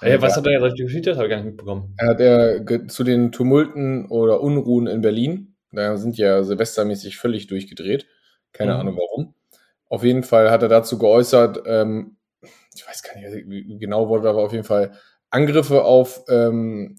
Ey, 0.00 0.22
was 0.22 0.36
hat 0.36 0.46
er 0.46 0.60
jetzt 0.64 0.76
getweetet? 0.76 1.16
Habe 1.16 1.26
ich 1.26 1.30
gar 1.30 1.36
nicht 1.38 1.46
mitbekommen. 1.46 1.94
Er 1.98 2.08
hat 2.08 2.20
er 2.20 2.88
zu 2.88 3.04
den 3.04 3.32
Tumulten 3.32 4.06
oder 4.06 4.40
Unruhen 4.40 4.86
in 4.86 5.00
Berlin, 5.02 5.56
da 5.72 5.96
sind 5.96 6.16
ja 6.16 6.42
silvestermäßig 6.42 7.16
völlig 7.18 7.48
durchgedreht. 7.48 8.06
Keine 8.52 8.74
Mhm. 8.74 8.80
Ahnung 8.80 8.96
warum. 8.96 9.34
Auf 9.88 10.04
jeden 10.04 10.22
Fall 10.22 10.50
hat 10.50 10.62
er 10.62 10.68
dazu 10.68 10.98
geäußert, 10.98 11.62
ähm, 11.66 12.16
ich 12.74 12.86
weiß 12.86 13.02
gar 13.02 13.16
nicht, 13.16 13.46
wie 13.48 13.66
wie 13.68 13.78
genau 13.78 14.08
wurde, 14.08 14.28
aber 14.30 14.42
auf 14.44 14.52
jeden 14.52 14.64
Fall 14.64 14.92
Angriffe 15.30 15.84
auf 15.84 16.22
ähm, 16.28 16.96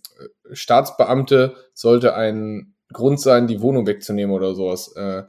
Staatsbeamte 0.51 1.55
sollte 1.73 2.13
ein 2.15 2.70
Grund 2.91 3.19
sein, 3.19 3.47
die 3.47 3.61
Wohnung 3.61 3.87
wegzunehmen 3.87 4.35
oder 4.35 4.55
sowas. 4.55 4.93
Äh, 4.95 5.23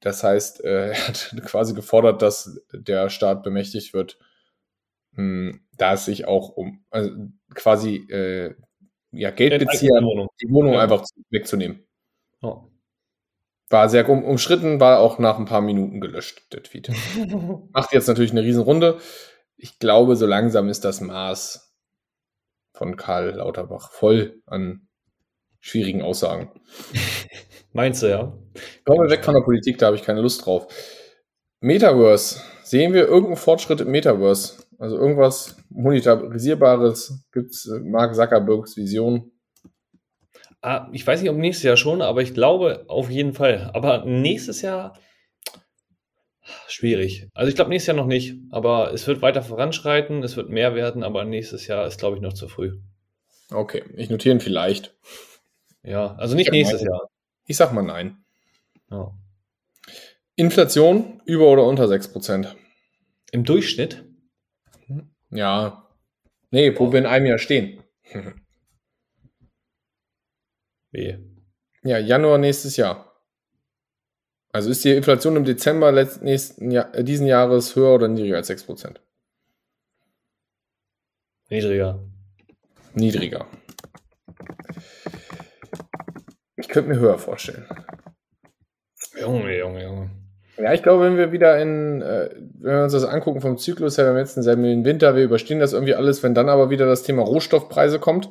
das 0.00 0.22
heißt, 0.24 0.64
äh, 0.64 0.88
er 0.92 1.08
hat 1.08 1.34
quasi 1.44 1.74
gefordert, 1.74 2.22
dass 2.22 2.60
der 2.72 3.10
Staat 3.10 3.42
bemächtigt 3.42 3.94
wird, 3.94 4.18
mh, 5.12 5.58
da 5.76 5.94
es 5.94 6.04
sich 6.06 6.26
auch 6.26 6.50
um 6.50 6.84
also 6.90 7.10
quasi 7.54 7.96
äh, 8.10 8.54
ja, 9.12 9.30
Geldbezieher 9.30 10.00
Wohnung. 10.02 10.28
die 10.40 10.50
Wohnung 10.50 10.74
Ja. 10.74 10.80
einfach 10.80 11.02
zu- 11.02 11.20
wegzunehmen. 11.30 11.86
Ja. 12.42 12.64
War 13.68 13.88
sehr 13.88 14.08
um, 14.08 14.24
umstritten, 14.24 14.80
war 14.80 15.00
auch 15.00 15.18
nach 15.18 15.38
ein 15.38 15.46
paar 15.46 15.60
Minuten 15.62 16.00
gelöscht, 16.00 16.52
der 16.52 16.62
Tweet. 16.62 16.90
Macht 17.72 17.92
jetzt 17.92 18.06
natürlich 18.08 18.32
eine 18.32 18.42
Riesenrunde. 18.42 18.98
Ich 19.56 19.78
glaube, 19.78 20.16
so 20.16 20.26
langsam 20.26 20.68
ist 20.68 20.84
das 20.84 21.00
Maß 21.00 21.74
von 22.74 22.96
Karl 22.96 23.30
Lauterbach 23.36 23.90
voll 23.92 24.42
an 24.46 24.88
schwierigen 25.62 26.02
Aussagen. 26.02 26.50
Meinst 27.72 28.02
du, 28.02 28.10
ja? 28.10 28.36
Kommen 28.84 29.02
wir 29.02 29.10
weg 29.10 29.24
von 29.24 29.34
der 29.34 29.40
Politik, 29.40 29.78
da 29.78 29.86
habe 29.86 29.96
ich 29.96 30.02
keine 30.02 30.20
Lust 30.20 30.44
drauf. 30.44 30.66
Metaverse. 31.60 32.40
Sehen 32.64 32.92
wir 32.92 33.06
irgendeinen 33.06 33.36
Fortschritt 33.36 33.80
im 33.80 33.90
Metaverse? 33.90 34.64
Also 34.78 34.98
irgendwas 34.98 35.56
monetarisierbares? 35.70 37.24
Gibt 37.32 37.52
es 37.52 37.70
Mark 37.82 38.14
Zuckerbergs 38.14 38.76
Vision? 38.76 39.30
Ah, 40.60 40.88
ich 40.92 41.06
weiß 41.06 41.22
nicht, 41.22 41.30
ob 41.30 41.36
nächstes 41.36 41.64
Jahr 41.64 41.76
schon, 41.76 42.02
aber 42.02 42.20
ich 42.22 42.34
glaube 42.34 42.84
auf 42.88 43.10
jeden 43.10 43.32
Fall. 43.32 43.70
Aber 43.74 44.04
nächstes 44.04 44.60
Jahr 44.62 44.98
schwierig. 46.68 47.28
Also 47.34 47.48
ich 47.48 47.54
glaube 47.54 47.70
nächstes 47.70 47.88
Jahr 47.88 47.96
noch 47.96 48.06
nicht, 48.06 48.34
aber 48.50 48.92
es 48.92 49.06
wird 49.06 49.22
weiter 49.22 49.42
voranschreiten, 49.42 50.22
es 50.22 50.36
wird 50.36 50.50
mehr 50.50 50.74
werden, 50.74 51.04
aber 51.04 51.24
nächstes 51.24 51.66
Jahr 51.66 51.86
ist, 51.86 51.98
glaube 51.98 52.16
ich, 52.16 52.22
noch 52.22 52.32
zu 52.32 52.48
früh. 52.48 52.78
Okay, 53.50 53.84
ich 53.96 54.10
notiere 54.10 54.34
ihn 54.34 54.40
vielleicht. 54.40 54.94
Ja, 55.82 56.14
also 56.14 56.34
nicht 56.36 56.50
nächstes 56.50 56.82
nein. 56.82 56.90
Jahr. 56.90 57.10
Ich 57.46 57.56
sag 57.56 57.72
mal 57.72 57.82
nein. 57.82 58.24
Ja. 58.90 59.12
Inflation 60.36 61.20
über 61.24 61.50
oder 61.50 61.64
unter 61.64 61.84
6%? 61.84 62.54
Im 63.32 63.44
Durchschnitt, 63.44 64.04
Ja. 65.30 65.88
Nee, 66.50 66.78
wo 66.78 66.92
wir 66.92 66.98
in 66.98 67.06
einem 67.06 67.26
Jahr 67.26 67.38
stehen. 67.38 67.82
weh. 70.92 71.18
Ja, 71.82 71.98
Januar 71.98 72.38
nächstes 72.38 72.76
Jahr. 72.76 73.12
Also 74.52 74.70
ist 74.70 74.84
die 74.84 74.90
Inflation 74.92 75.36
im 75.36 75.44
Dezember 75.44 75.90
letzten, 75.90 76.26
nächsten 76.26 76.70
Jahr, 76.70 76.94
äh, 76.94 77.02
diesen 77.02 77.26
Jahres 77.26 77.74
höher 77.74 77.94
oder 77.94 78.08
niedriger 78.08 78.36
als 78.36 78.50
6%? 78.50 79.00
Niedriger. 81.48 82.04
Niedriger. 82.94 83.46
Ich 86.72 86.74
könnte 86.74 86.88
mir 86.88 87.00
höher 87.00 87.18
vorstellen. 87.18 87.66
Junge, 89.20 89.58
Junge, 89.58 89.84
Junge. 89.84 90.10
Ja, 90.56 90.72
ich 90.72 90.82
glaube, 90.82 91.04
wenn 91.04 91.18
wir 91.18 91.30
wieder 91.30 91.60
in, 91.60 92.00
äh, 92.00 92.30
wenn 92.34 92.76
wir 92.76 92.84
uns 92.84 92.94
das 92.94 93.04
angucken 93.04 93.42
vom 93.42 93.58
Zyklus 93.58 93.98
her, 93.98 94.06
wir 94.06 94.10
haben 94.12 94.16
jetzt 94.16 94.38
einen 94.38 94.82
Winter, 94.86 95.14
wir 95.14 95.22
überstehen 95.22 95.60
das 95.60 95.74
irgendwie 95.74 95.94
alles, 95.94 96.22
wenn 96.22 96.34
dann 96.34 96.48
aber 96.48 96.70
wieder 96.70 96.86
das 96.86 97.02
Thema 97.02 97.24
Rohstoffpreise 97.24 97.98
kommt, 97.98 98.30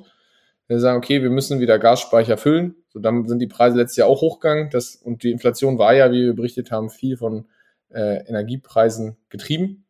wir 0.66 0.80
sagen, 0.80 0.98
okay, 0.98 1.22
wir 1.22 1.30
müssen 1.30 1.60
wieder 1.60 1.78
Gasspeicher 1.78 2.36
füllen, 2.36 2.78
so 2.90 2.98
dann 2.98 3.28
sind 3.28 3.38
die 3.38 3.48
Preise 3.48 3.78
letztes 3.78 3.98
Jahr 3.98 4.08
auch 4.08 4.22
hochgegangen, 4.22 4.72
das, 4.72 4.96
und 4.96 5.22
die 5.22 5.30
Inflation 5.30 5.78
war 5.78 5.94
ja, 5.94 6.12
wie 6.12 6.26
wir 6.26 6.34
berichtet 6.34 6.72
haben, 6.72 6.90
viel 6.90 7.18
von 7.18 7.48
äh, 7.90 8.26
Energiepreisen 8.28 9.18
getrieben. 9.30 9.86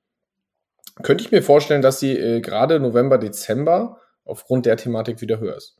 Könnte 1.03 1.23
ich 1.23 1.31
mir 1.31 1.41
vorstellen, 1.41 1.81
dass 1.81 2.01
sie 2.01 2.17
äh, 2.17 2.41
gerade 2.41 2.81
November, 2.81 3.17
Dezember 3.17 4.01
aufgrund 4.25 4.65
der 4.65 4.75
Thematik 4.75 5.21
wieder 5.21 5.39
höher 5.39 5.55
ist. 5.55 5.77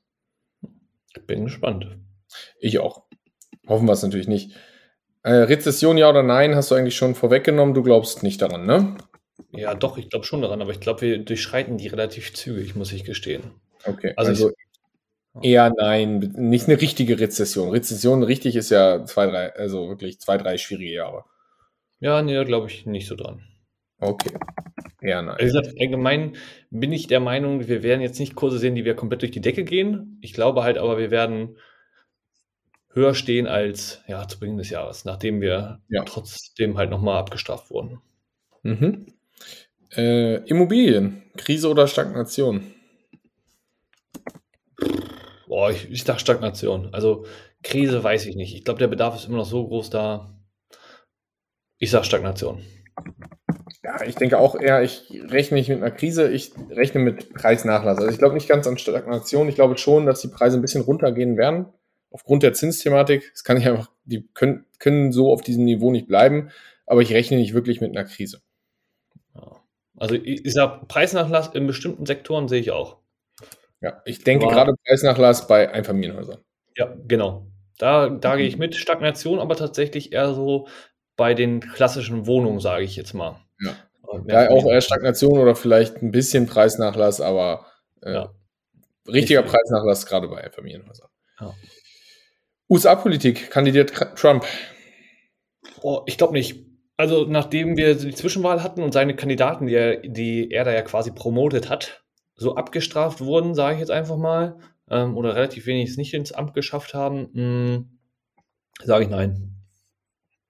Bin 1.28 1.44
gespannt. 1.44 1.98
Ich 2.60 2.80
auch. 2.80 3.04
Hoffen 3.68 3.86
wir 3.88 3.94
es 3.94 4.04
natürlich 4.04 4.28
nicht. 4.28 4.56
Äh, 5.24 5.34
Rezession 5.34 5.98
ja 5.98 6.10
oder 6.10 6.24
nein, 6.24 6.56
hast 6.56 6.72
du 6.72 6.76
eigentlich 6.76 6.96
schon 6.96 7.16
vorweggenommen. 7.16 7.74
Du 7.74 7.84
glaubst 7.84 8.24
nicht 8.24 8.42
daran, 8.42 8.66
ne? 8.66 8.96
Ja, 9.52 9.76
doch, 9.76 9.98
ich 9.98 10.10
glaube 10.10 10.26
schon 10.26 10.42
daran, 10.42 10.62
aber 10.62 10.72
ich 10.72 10.80
glaube, 10.80 11.02
wir 11.02 11.18
durchschreiten 11.20 11.78
die 11.78 11.88
relativ 11.88 12.34
zügig, 12.34 12.76
muss 12.76 12.92
ich 12.92 13.04
gestehen. 13.04 13.52
Okay. 13.86 14.14
Also 14.16 14.30
Also, 14.32 14.50
ich- 14.50 15.52
eher 15.52 15.72
nein, 15.78 16.20
nicht 16.38 16.68
eine 16.68 16.80
richtige 16.82 17.20
Rezession. 17.20 17.70
Rezession 17.70 18.24
richtig 18.24 18.56
ist 18.56 18.70
ja 18.70 19.06
zwei, 19.06 19.28
drei, 19.28 19.54
also 19.56 19.90
wirklich 19.90 20.20
zwei, 20.20 20.38
drei 20.38 20.58
schwierige 20.58 20.92
Jahre. 20.94 21.24
Ja, 22.00 22.22
nee, 22.22 22.44
glaube 22.46 22.68
ich 22.68 22.86
nicht 22.86 23.08
so 23.08 23.16
dran. 23.16 23.44
Okay. 24.00 24.32
Eher 25.02 25.22
nein. 25.22 25.36
Wie 25.40 25.46
gesagt, 25.46 25.74
allgemein 25.80 26.36
bin 26.72 26.92
ich 26.92 27.08
der 27.08 27.20
Meinung, 27.20 27.68
wir 27.68 27.84
werden 27.84 28.02
jetzt 28.02 28.20
nicht 28.20 28.36
Kurse 28.36 28.58
sehen, 28.60 28.76
die 28.76 28.86
wir 28.86 28.96
komplett 28.96 29.22
durch 29.22 29.32
die 29.32 29.42
Decke 29.42 29.64
gehen. 29.64 30.18
Ich 30.22 30.34
glaube 30.34 30.64
halt 30.64 30.78
aber, 30.78 30.98
wir 30.98 31.12
werden 31.12 31.58
höher 32.94 33.14
stehen 33.16 33.48
als 33.48 34.02
ja, 34.08 34.28
zu 34.28 34.40
Beginn 34.40 34.58
des 34.58 34.70
Jahres, 34.70 35.06
nachdem 35.06 35.42
wir 35.42 35.82
Ja. 35.90 36.04
trotzdem 36.04 36.78
halt 36.78 36.90
nochmal 36.90 37.20
abgestraft 37.20 37.70
wurden. 37.72 38.02
Mhm. 38.64 39.08
Äh, 39.96 40.36
Immobilien, 40.48 41.24
Krise 41.38 41.70
oder 41.70 41.88
Stagnation? 41.88 42.74
Boah, 45.48 45.70
ich, 45.72 45.90
ich 45.92 46.04
sag 46.04 46.20
Stagnation. 46.20 46.90
Also 46.94 47.26
Krise 47.64 48.04
weiß 48.04 48.26
ich 48.26 48.36
nicht. 48.36 48.56
Ich 48.56 48.64
glaube, 48.64 48.80
der 48.80 48.88
Bedarf 48.88 49.16
ist 49.16 49.28
immer 49.28 49.38
noch 49.38 49.46
so 49.46 49.68
groß 49.68 49.90
da. 49.90 50.34
Ich 51.78 51.92
sag 51.92 52.06
Stagnation. 52.06 52.62
Ja, 53.84 54.04
ich 54.06 54.16
denke 54.16 54.38
auch 54.38 54.56
eher, 54.56 54.84
ich 54.84 55.12
rechne 55.28 55.58
nicht 55.58 55.70
mit 55.70 55.80
einer 55.80 55.92
Krise, 55.92 56.30
ich 56.32 56.54
rechne 56.70 57.02
mit 57.02 57.34
Preisnachlass. 57.34 57.98
Also 57.98 58.10
ich 58.12 58.18
glaube 58.20 58.36
nicht 58.36 58.48
ganz 58.48 58.68
an 58.68 58.78
Stagnation. 58.78 59.50
Ich 59.50 59.56
glaube 59.56 59.78
schon, 59.78 60.06
dass 60.06 60.22
die 60.22 60.28
Preise 60.28 60.58
ein 60.58 60.62
bisschen 60.62 60.84
runtergehen 60.84 61.36
werden. 61.38 61.66
Aufgrund 62.12 62.44
der 62.44 62.54
Zinsthematik. 62.54 63.32
Es 63.34 63.44
kann 63.44 63.58
nicht 63.58 63.68
einfach, 63.68 63.90
die 64.06 64.28
können, 64.34 64.66
können 64.80 65.12
so 65.12 65.32
auf 65.32 65.42
diesem 65.42 65.66
Niveau 65.66 65.92
nicht 65.92 66.08
bleiben, 66.08 66.52
aber 66.86 67.02
ich 67.02 67.12
rechne 67.14 67.38
nicht 67.38 67.54
wirklich 67.54 67.82
mit 67.82 67.92
einer 67.96 68.06
Krise. 68.08 68.42
Also 69.98 70.16
ich, 70.16 70.46
ich 70.46 70.54
sag 70.54 70.88
Preisnachlass 70.88 71.50
in 71.54 71.68
bestimmten 71.68 72.06
Sektoren 72.06 72.48
sehe 72.48 72.60
ich 72.60 72.72
auch. 72.72 72.98
Ja, 73.82 74.02
ich 74.06 74.24
denke 74.24 74.46
Aber- 74.46 74.54
gerade 74.54 74.74
Preisnachlass 74.86 75.48
bei 75.48 75.72
Einfamilienhäusern. 75.72 76.40
Ja, 76.76 76.96
genau. 77.08 77.48
Da, 77.78 78.10
da 78.10 78.36
gehe 78.36 78.46
ich 78.48 78.58
mit. 78.58 78.76
Stagnation, 78.76 79.40
aber 79.40 79.56
tatsächlich 79.56 80.14
eher 80.14 80.34
so 80.34 80.68
bei 81.18 81.34
den 81.34 81.60
klassischen 81.60 82.26
Wohnungen, 82.28 82.60
sage 82.60 82.84
ich 82.84 82.96
jetzt 82.96 83.14
mal. 83.14 83.38
Ja. 83.60 83.76
Ja, 84.28 84.50
auch 84.50 84.66
eher 84.70 84.82
Stagnation 84.82 85.38
oder 85.40 85.56
vielleicht 85.56 86.02
ein 86.02 86.12
bisschen 86.12 86.46
Preisnachlass, 86.46 87.22
aber 87.22 87.66
äh, 88.02 88.14
Ja. 88.14 88.34
richtiger. 89.08 89.42
Preisnachlass 89.44 90.06
gerade 90.06 90.28
bei 90.28 90.44
Einfamilienhäusern. 90.44 91.10
Ja. 91.40 91.54
USA-Politik, 92.72 93.52
kandidiert 93.52 93.94
Trump. 94.16 94.46
Oh, 95.82 96.04
ich 96.06 96.18
glaube 96.18 96.34
nicht. 96.34 96.66
Also, 96.96 97.26
nachdem 97.26 97.76
wir 97.76 97.96
die 97.96 98.16
Zwischenwahl 98.16 98.64
hatten 98.64 98.82
und 98.82 98.94
seine 98.94 99.16
Kandidaten, 99.16 99.68
die 99.68 99.74
er, 99.74 99.98
die 99.98 100.52
er 100.52 100.64
da 100.64 100.72
ja 100.72 100.82
quasi 100.82 101.12
promotet 101.12 101.70
hat, 101.70 102.06
so 102.36 102.56
abgestraft 102.56 103.20
wurden, 103.20 103.56
sage 103.56 103.74
ich 103.74 103.80
jetzt 103.82 103.92
einfach 103.92 104.16
mal, 104.16 104.58
ähm, 104.90 105.18
oder 105.18 105.36
relativ 105.36 105.66
wenig 105.66 105.90
es 105.90 105.98
nicht 105.98 106.14
ins 106.14 106.32
Amt 106.32 106.54
geschafft 106.54 106.94
haben, 106.94 108.00
sage 108.84 109.04
ich 109.04 109.10
nein. 109.10 109.52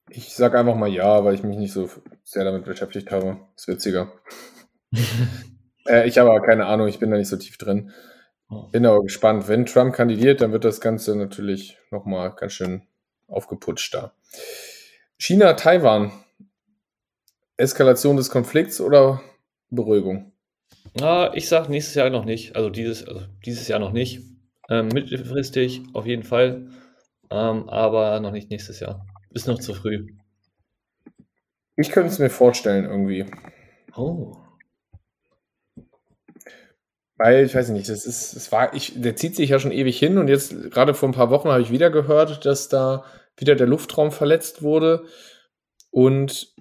Ich 0.09 0.35
sage 0.35 0.59
einfach 0.59 0.75
mal 0.75 0.89
ja, 0.89 1.23
weil 1.23 1.33
ich 1.33 1.43
mich 1.43 1.57
nicht 1.57 1.73
so 1.73 1.89
sehr 2.23 2.43
damit 2.43 2.65
beschäftigt 2.65 3.11
habe. 3.11 3.39
Ist 3.55 3.67
witziger. 3.67 4.11
äh, 5.87 6.07
ich 6.07 6.17
habe 6.19 6.29
aber 6.29 6.45
keine 6.45 6.67
Ahnung, 6.67 6.87
ich 6.87 6.99
bin 6.99 7.09
da 7.09 7.17
nicht 7.17 7.29
so 7.29 7.37
tief 7.37 7.57
drin. 7.57 7.91
Bin 8.71 8.85
aber 8.85 9.01
gespannt. 9.01 9.47
Wenn 9.47 9.65
Trump 9.65 9.95
kandidiert, 9.95 10.41
dann 10.41 10.51
wird 10.51 10.65
das 10.65 10.81
Ganze 10.81 11.15
natürlich 11.15 11.77
nochmal 11.89 12.33
ganz 12.35 12.53
schön 12.53 12.83
aufgeputscht 13.27 13.93
da. 13.93 14.13
China, 15.17 15.53
Taiwan. 15.53 16.11
Eskalation 17.55 18.17
des 18.17 18.29
Konflikts 18.29 18.81
oder 18.81 19.21
Beruhigung? 19.69 20.33
Ah, 20.99 21.31
ich 21.33 21.47
sag 21.47 21.69
nächstes 21.69 21.95
Jahr 21.95 22.09
noch 22.09 22.25
nicht. 22.25 22.55
Also 22.55 22.69
dieses, 22.69 23.07
also 23.07 23.21
dieses 23.45 23.67
Jahr 23.67 23.79
noch 23.79 23.93
nicht. 23.93 24.21
Ähm, 24.69 24.87
mittelfristig 24.89 25.83
auf 25.93 26.05
jeden 26.05 26.23
Fall. 26.23 26.67
Ähm, 27.29 27.69
aber 27.69 28.19
noch 28.19 28.31
nicht 28.31 28.49
nächstes 28.49 28.79
Jahr. 28.79 29.05
Ist 29.29 29.47
noch 29.47 29.59
zu 29.59 29.73
früh. 29.73 30.07
Ich 31.77 31.89
könnte 31.89 32.09
es 32.09 32.19
mir 32.19 32.29
vorstellen, 32.29 32.85
irgendwie. 32.85 33.25
Oh. 33.95 34.35
Weil, 37.23 37.45
ich 37.45 37.53
weiß 37.53 37.69
nicht, 37.69 37.87
das 37.87 38.07
ist, 38.07 38.33
es 38.33 38.51
war, 38.51 38.73
ich, 38.73 38.99
der 38.99 39.15
zieht 39.15 39.35
sich 39.35 39.51
ja 39.51 39.59
schon 39.59 39.71
ewig 39.71 39.99
hin 39.99 40.17
und 40.17 40.27
jetzt, 40.27 40.71
gerade 40.71 40.95
vor 40.95 41.07
ein 41.07 41.13
paar 41.13 41.29
Wochen, 41.29 41.49
habe 41.49 41.61
ich 41.61 41.69
wieder 41.69 41.91
gehört, 41.91 42.47
dass 42.47 42.67
da 42.67 43.05
wieder 43.37 43.53
der 43.53 43.67
Luftraum 43.67 44.11
verletzt 44.11 44.63
wurde. 44.63 45.05
Und 45.91 46.51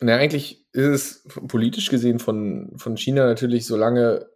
na, 0.00 0.16
eigentlich 0.16 0.66
ist 0.72 0.88
es 0.88 1.28
politisch 1.46 1.88
gesehen 1.88 2.18
von, 2.18 2.72
von 2.78 2.96
China 2.96 3.26
natürlich, 3.26 3.64
solange 3.64 4.26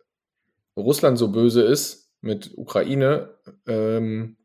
Russland 0.76 1.18
so 1.18 1.32
böse 1.32 1.62
ist 1.62 2.12
mit 2.20 2.56
Ukraine, 2.56 3.34
ähm, 3.66 4.36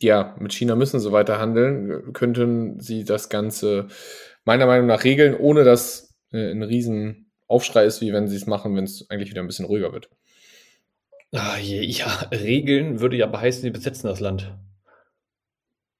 ja, 0.00 0.36
mit 0.38 0.52
China 0.52 0.76
müssen 0.76 1.00
sie 1.00 1.10
weiter 1.10 1.40
handeln, 1.40 2.12
könnten 2.12 2.78
sie 2.78 3.02
das 3.02 3.28
Ganze 3.28 3.88
meiner 4.44 4.66
Meinung 4.66 4.86
nach 4.86 5.02
regeln, 5.02 5.34
ohne 5.34 5.64
dass 5.64 6.16
äh, 6.30 6.52
ein 6.52 6.62
riesen 6.62 7.25
Aufschrei 7.48 7.84
ist, 7.84 8.00
wie 8.00 8.12
wenn 8.12 8.28
sie 8.28 8.36
es 8.36 8.46
machen, 8.46 8.76
wenn 8.76 8.84
es 8.84 9.08
eigentlich 9.10 9.30
wieder 9.30 9.40
ein 9.40 9.46
bisschen 9.46 9.66
ruhiger 9.66 9.92
wird. 9.92 10.10
Ah, 11.32 11.58
je, 11.58 11.82
ja, 11.82 12.06
regeln 12.32 13.00
würde 13.00 13.16
ja 13.16 13.26
beheißen, 13.26 13.62
sie 13.62 13.70
besetzen 13.70 14.06
das 14.06 14.20
Land. 14.20 14.56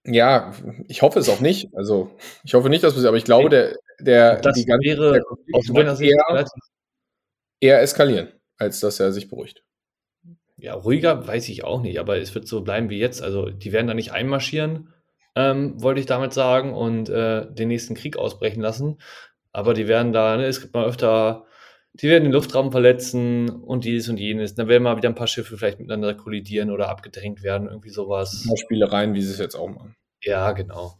Ja, 0.04 0.52
ich 0.86 1.02
hoffe 1.02 1.18
es 1.18 1.28
auch 1.28 1.40
nicht. 1.40 1.68
Also, 1.74 2.16
ich 2.44 2.54
hoffe 2.54 2.68
nicht, 2.70 2.84
dass 2.84 2.94
wir 2.94 3.00
es, 3.00 3.06
aber 3.06 3.16
ich 3.16 3.24
glaube, 3.24 3.48
der, 3.48 3.76
der, 3.98 4.40
Das 4.40 4.54
die 4.54 4.64
ganze, 4.64 4.84
wäre 4.84 5.12
der 5.14 5.24
aus 5.52 5.68
meiner 5.68 5.96
Sicht 5.96 6.12
eher, 6.12 6.46
eher 7.60 7.82
eskalieren, 7.82 8.28
als 8.56 8.80
dass 8.80 9.00
er 9.00 9.12
sich 9.12 9.28
beruhigt. 9.28 9.64
Ja, 10.56 10.74
ruhiger 10.74 11.26
weiß 11.26 11.48
ich 11.48 11.64
auch 11.64 11.82
nicht, 11.82 11.98
aber 11.98 12.18
es 12.18 12.34
wird 12.34 12.46
so 12.46 12.62
bleiben 12.62 12.88
wie 12.88 12.98
jetzt. 12.98 13.20
Also, 13.20 13.50
die 13.50 13.72
werden 13.72 13.88
da 13.88 13.94
nicht 13.94 14.12
einmarschieren, 14.12 14.94
ähm, 15.34 15.82
wollte 15.82 16.00
ich 16.00 16.06
damit 16.06 16.32
sagen, 16.32 16.72
und 16.72 17.08
äh, 17.08 17.52
den 17.52 17.68
nächsten 17.68 17.94
Krieg 17.94 18.16
ausbrechen 18.16 18.60
lassen. 18.60 18.98
Aber 19.56 19.72
die 19.72 19.88
werden 19.88 20.12
da, 20.12 20.36
ne, 20.36 20.44
es 20.44 20.60
gibt 20.60 20.74
mal 20.74 20.84
öfter, 20.84 21.46
die 21.94 22.08
werden 22.10 22.24
den 22.24 22.32
Luftraum 22.32 22.72
verletzen 22.72 23.48
und 23.48 23.86
dies 23.86 24.06
und 24.10 24.18
jenes. 24.18 24.54
Dann 24.54 24.68
werden 24.68 24.82
mal 24.82 24.98
wieder 24.98 25.08
ein 25.08 25.14
paar 25.14 25.28
Schiffe 25.28 25.56
vielleicht 25.56 25.78
miteinander 25.78 26.12
kollidieren 26.12 26.70
oder 26.70 26.90
abgedrängt 26.90 27.42
werden, 27.42 27.66
irgendwie 27.66 27.88
sowas. 27.88 28.44
Mal 28.44 28.58
Spielereien, 28.58 29.14
wie 29.14 29.22
sie 29.22 29.32
es 29.32 29.38
jetzt 29.38 29.54
auch 29.54 29.68
machen. 29.68 29.96
Ja, 30.22 30.52
genau. 30.52 30.98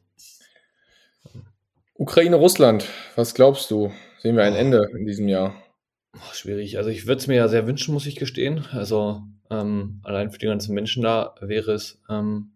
Ukraine, 1.99 2.37
Russland, 2.37 2.88
was 3.14 3.35
glaubst 3.35 3.71
du? 3.71 3.92
Sehen 4.21 4.37
wir 4.37 4.45
ein 4.45 4.55
Oh. 4.55 4.57
Ende 4.57 4.88
in 4.99 5.05
diesem 5.05 5.29
Jahr? 5.29 5.55
Boah, 6.12 6.33
schwierig. 6.33 6.79
Also 6.79 6.88
ich 6.88 7.07
würde 7.07 7.19
es 7.21 7.27
mir 7.27 7.37
ja 7.37 7.49
sehr 7.49 7.66
wünschen, 7.66 7.92
muss 7.92 8.07
ich 8.07 8.16
gestehen. 8.16 8.64
Also 8.73 9.21
ähm, 9.51 10.01
allein 10.03 10.31
für 10.31 10.38
die 10.38 10.47
ganzen 10.47 10.75
Menschen 10.75 11.03
da 11.03 11.35
wäre 11.42 11.73
es 11.73 12.01
ähm, 12.09 12.53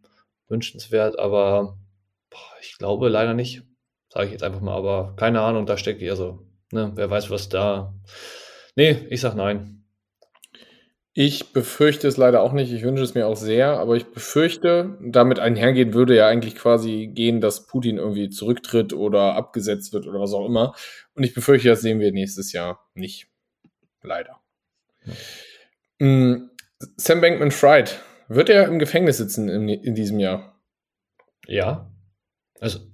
wünschenswert, 0.49 1.19
aber 1.19 1.77
boah, 2.31 2.53
ich 2.63 2.79
glaube 2.79 3.11
leider 3.11 3.35
nicht. 3.35 3.65
Sage 4.13 4.27
ich 4.27 4.33
jetzt 4.33 4.43
einfach 4.43 4.61
mal, 4.61 4.77
aber 4.77 5.15
keine 5.17 5.41
Ahnung, 5.41 5.67
da 5.67 5.77
stecke 5.77 6.05
ich, 6.05 6.11
also, 6.11 6.41
ne, 6.73 6.93
wer 6.95 7.09
weiß, 7.09 7.31
was 7.31 7.49
da. 7.49 7.95
Nee, 8.75 9.07
ich 9.09 9.21
sag 9.21 9.35
nein. 9.35 9.85
Ich 11.13 11.53
befürchte 11.53 12.07
es 12.07 12.17
leider 12.17 12.41
auch 12.41 12.53
nicht. 12.53 12.73
Ich 12.73 12.83
wünsche 12.83 13.03
es 13.03 13.15
mir 13.15 13.27
auch 13.27 13.37
sehr, 13.37 13.79
aber 13.79 13.97
ich 13.97 14.07
befürchte, 14.07 14.97
damit 15.01 15.41
einhergehen 15.41 15.93
würde 15.93 16.17
ja 16.17 16.29
eigentlich 16.29 16.55
quasi 16.55 17.09
gehen, 17.13 17.41
dass 17.41 17.67
Putin 17.67 17.99
irgendwie 17.99 18.31
zurücktritt 18.31 18.93
oder 18.93 19.35
abgesetzt 19.35 19.93
wird 19.93 20.07
oder 20.07 20.21
was 20.21 20.33
auch 20.33 20.47
immer. 20.47 20.75
Und 21.15 21.25
ich 21.25 21.35
befürchte, 21.35 21.69
das 21.69 21.81
sehen 21.81 21.99
wir 22.01 22.13
nächstes 22.13 22.53
Jahr 22.53 22.89
nicht. 22.95 23.27
Leider. 24.03 24.41
Mm, 25.99 26.49
Sam 26.97 27.21
Bankman 27.21 27.51
Fried, 27.51 28.01
wird 28.29 28.49
er 28.49 28.67
im 28.67 28.79
Gefängnis 28.79 29.19
sitzen 29.19 29.49
in, 29.49 29.69
in 29.69 29.95
diesem 29.95 30.21
Jahr? 30.21 30.61
Ja. 31.47 31.91
Also, 32.61 32.90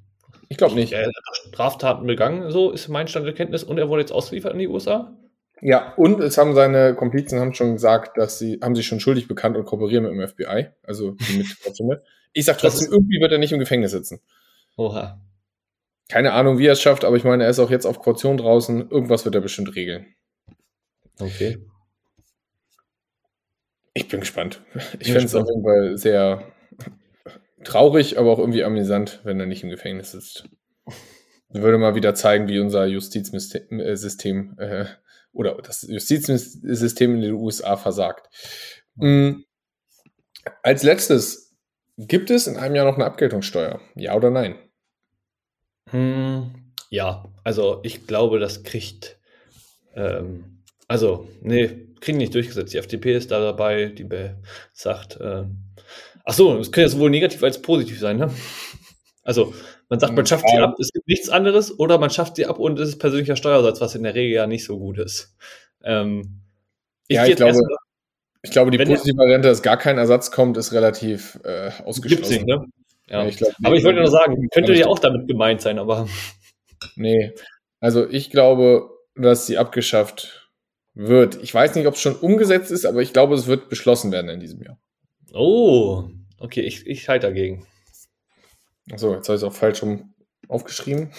Ich 0.49 0.57
glaube 0.57 0.75
nicht. 0.75 0.93
er 0.93 1.07
hat 1.07 1.15
Straftaten 1.49 2.07
begangen, 2.07 2.51
so 2.51 2.71
ist 2.71 2.89
mein 2.89 3.09
Stand 3.09 3.27
der 3.27 3.35
Kenntnis, 3.35 3.65
und 3.65 3.79
er 3.79 3.89
wurde 3.89 4.03
jetzt 4.03 4.13
ausgeliefert 4.13 4.53
in 4.53 4.59
die 4.59 4.69
USA. 4.69 5.17
Ja, 5.63 5.95
und 5.95 6.21
es 6.21 6.37
haben 6.37 6.55
seine 6.55 6.95
Komplizen 6.95 7.41
haben 7.41 7.55
schon 7.55 7.73
gesagt, 7.73 8.19
dass 8.19 8.39
sie 8.39 8.61
haben 8.63 8.77
sich 8.77 8.87
schon 8.87 9.01
schuldig 9.01 9.27
bekannt 9.27 9.57
und 9.57 9.65
kooperieren 9.65 10.05
mit 10.05 10.13
dem 10.13 10.29
FBI. 10.29 10.69
Also 10.83 11.17
mit. 11.35 12.01
Ich 12.33 12.45
sag 12.45 12.59
trotzdem, 12.59 12.93
irgendwie 12.93 13.21
wird 13.21 13.33
er 13.33 13.39
nicht 13.39 13.53
im 13.53 13.59
Gefängnis 13.59 13.93
sitzen. 13.93 14.21
Oha. 14.77 15.21
Keine 16.09 16.33
Ahnung, 16.35 16.59
wie 16.59 16.67
er 16.67 16.75
es 16.75 16.83
schafft, 16.83 17.05
aber 17.05 17.17
ich 17.17 17.25
meine, 17.25 17.45
er 17.45 17.51
ist 17.51 17.59
auch 17.59 17.71
jetzt 17.71 17.87
auf 17.87 18.01
Kaution 18.01 18.37
draußen. 18.37 18.91
Irgendwas 18.91 19.25
wird 19.25 19.35
er 19.35 19.41
bestimmt 19.41 19.75
regeln. 19.75 20.07
Okay. 21.19 21.59
Ich 23.95 24.09
bin 24.09 24.21
gespannt. 24.21 24.61
Ich 25.01 25.07
Bin 25.07 25.13
fände 25.15 25.25
es 25.25 25.35
auf 25.35 25.49
jeden 25.49 25.63
Fall 25.65 25.97
sehr 25.97 26.53
traurig, 27.67 28.19
aber 28.19 28.31
auch 28.31 28.39
irgendwie 28.39 28.65
amüsant, 28.65 29.21
wenn 29.25 29.41
er 29.41 29.47
nicht 29.47 29.63
im 29.63 29.71
Gefängnis 29.71 30.13
sitzt. 30.13 30.49
Würde 31.49 31.79
mal 31.79 31.95
wieder 31.95 32.15
zeigen, 32.15 32.49
wie 32.49 32.59
unser 32.59 32.87
Justizsystem 32.87 34.59
äh, 34.59 34.87
oder 35.33 35.55
das 35.63 35.83
Justizsystem 35.83 37.15
in 37.15 37.21
den 37.21 37.35
USA 37.35 37.77
versagt. 37.77 38.29
Mm. 38.95 39.43
Als 40.63 40.83
letztes, 40.83 41.55
gibt 41.99 42.31
es 42.31 42.47
in 42.47 42.57
einem 42.57 42.75
Jahr 42.75 42.87
noch 42.87 42.95
eine 42.95 43.05
Abgeltungssteuer? 43.05 43.81
Ja 43.95 44.15
oder 44.15 44.31
nein? 44.31 44.57
Hm, 45.91 46.73
ja, 46.91 47.25
also 47.45 47.81
ich 47.83 48.07
glaube, 48.07 48.39
das 48.39 48.63
kriegt, 48.63 49.19
ähm, 49.95 50.63
also, 50.89 51.29
nee, 51.43 51.87
kriegen 52.01 52.19
nicht 52.19 52.35
durchgesetzt. 52.35 52.73
Die 52.73 52.79
FDP 52.79 53.17
ist 53.17 53.31
da 53.31 53.41
dabei, 53.41 53.87
die 53.87 54.09
sagt, 54.73 55.19
ähm, 55.21 55.59
ach 56.27 56.35
so, 56.35 56.57
das 56.59 56.71
könnte 56.71 56.83
ja 56.83 56.89
sowohl 56.89 57.09
negativ 57.11 57.43
als 57.43 57.63
positiv 57.63 57.99
sein, 57.99 58.19
ne? 58.19 58.31
Also, 59.25 59.55
man 59.89 59.99
sagt, 59.99 60.15
man 60.15 60.27
schafft 60.27 60.49
sie 60.49 60.57
Ja. 60.57 60.65
ab, 60.65 60.75
es 60.79 60.93
gibt 60.93 61.09
nichts 61.09 61.29
anderes, 61.31 61.79
oder 61.81 61.99
man 61.99 62.11
schafft 62.11 62.37
sie 62.37 62.47
ab 62.47 62.59
und 62.59 62.79
es 62.79 62.91
ist 62.91 62.99
persönlicher 62.99 63.35
Steuersatz, 63.37 63.81
was 63.81 63.95
in 63.95 64.03
der 64.05 64.15
Regel 64.15 64.35
ja 64.37 64.47
nicht 64.47 64.65
so 64.65 64.79
gut 64.79 64.99
ist. 64.99 65.35
Ähm, 65.83 66.43
Ja, 67.09 67.23
gehe 67.25 67.31
ich 67.33 67.37
glaube, 67.37 67.51
erst 67.53 67.63
mal- 67.63 67.77
Ich 68.43 68.51
glaube, 68.53 68.71
die 68.71 68.79
positive 68.79 69.17
Variante, 69.17 69.49
dass 69.49 69.63
gar 69.63 69.77
kein 69.79 69.99
Ersatz 69.99 70.31
kommt, 70.31 70.57
ist 70.57 70.73
relativ 70.73 71.39
äh, 71.45 71.71
ausgeschlossen. 71.85 72.09
gibt's 72.09 72.31
nicht, 72.31 72.47
ne? 72.47 72.65
Ja. 73.09 73.23
Ja, 73.23 73.29
ich 73.29 73.37
glaub, 73.37 73.53
aber 73.65 73.75
ich 73.77 73.85
wollte 73.85 74.01
nur 74.01 74.11
sagen, 74.11 74.49
könnte 74.53 74.73
Ja, 74.75 74.81
ja 74.81 74.87
auch 74.87 74.99
damit 74.99 75.27
gemeint 75.29 75.61
sein, 75.61 75.79
aber 75.79 76.09
Nee. 76.97 77.33
Also 77.81 78.09
ich 78.09 78.31
glaube, 78.31 78.91
dass 79.17 79.47
sie 79.47 79.59
abgeschafft 79.59 80.51
wird. 80.95 81.43
Ich 81.43 81.53
weiß 81.55 81.75
nicht, 81.75 81.87
ob 81.87 81.95
es 81.95 82.01
schon 82.01 82.17
umgesetzt 82.17 82.71
ist, 82.71 82.85
aber 82.87 83.03
ich 83.03 83.13
glaube, 83.13 83.35
es 83.35 83.47
wird 83.47 83.69
beschlossen 83.69 84.13
werden 84.13 84.29
in 84.29 84.41
diesem 84.41 84.63
Jahr. 84.63 84.79
Oh, 85.33 86.09
okay, 86.39 86.61
ich, 86.63 86.87
ich 86.87 87.09
halte 87.09 87.27
dagegen. 87.27 87.67
Achso, 88.91 89.15
jetzt 89.15 89.29
habe 89.29 89.37
ich 89.37 89.43
es 89.43 89.45
auch 89.45 89.53
falsch 89.55 89.83
rum 89.83 90.15
aufgeschrieben. 90.49 91.11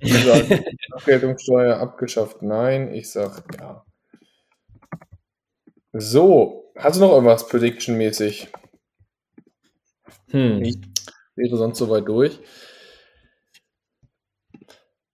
Abgeltungssteuer 0.92 1.78
abgeschafft, 1.78 2.42
nein. 2.42 2.92
Ich 2.92 3.10
sage 3.10 3.42
ja. 3.60 3.84
So, 5.92 6.72
hast 6.76 6.96
du 6.96 7.00
noch 7.00 7.12
irgendwas 7.12 7.48
Prediction-mäßig? 7.48 8.48
Hm. 10.30 10.62
Ich 10.62 10.76
wäre 11.36 11.56
sonst 11.56 11.78
soweit 11.78 12.06
durch. 12.08 12.40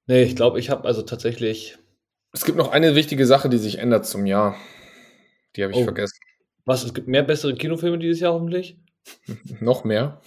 Nee, 0.06 0.22
ich 0.24 0.36
glaube, 0.36 0.58
ich 0.58 0.70
habe 0.70 0.84
also 0.86 1.02
tatsächlich. 1.02 1.78
Es 2.32 2.44
gibt 2.44 2.56
noch 2.58 2.72
eine 2.72 2.94
wichtige 2.94 3.26
Sache, 3.26 3.48
die 3.48 3.58
sich 3.58 3.78
ändert 3.78 4.06
zum 4.06 4.26
Jahr. 4.26 4.56
Die 5.56 5.62
habe 5.62 5.72
ich 5.72 5.78
Oh. 5.78 5.84
vergessen. 5.84 6.18
Was? 6.64 6.85
Es 6.85 6.94
gibt 6.94 7.09
mehr 7.09 7.22
bessere 7.22 7.55
Kinofilme 7.55 7.98
dieses 7.98 8.20
Jahr 8.20 8.35
hoffentlich? 8.35 8.79
Noch 9.61 9.85
mehr? 9.85 10.20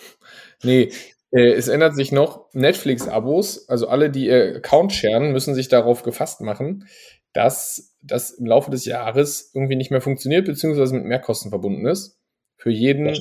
Nee, 0.63 0.91
äh, 1.31 1.51
es 1.53 1.67
ändert 1.67 1.95
sich 1.95 2.11
noch. 2.11 2.49
Netflix-Abos, 2.53 3.67
also 3.69 3.87
alle, 3.87 4.09
die 4.09 4.27
ihr 4.27 4.55
Account 4.57 4.93
sharen, 4.93 5.31
müssen 5.31 5.55
sich 5.55 5.67
darauf 5.69 6.03
gefasst 6.03 6.41
machen, 6.41 6.87
dass 7.33 7.95
das 8.01 8.31
im 8.31 8.45
Laufe 8.45 8.71
des 8.71 8.85
Jahres 8.85 9.51
irgendwie 9.53 9.75
nicht 9.75 9.91
mehr 9.91 10.01
funktioniert, 10.01 10.45
beziehungsweise 10.45 10.93
mit 10.95 11.05
Mehrkosten 11.05 11.49
verbunden 11.51 11.85
ist. 11.85 12.19
Für 12.57 12.69
jeden 12.71 13.05
Das- 13.07 13.19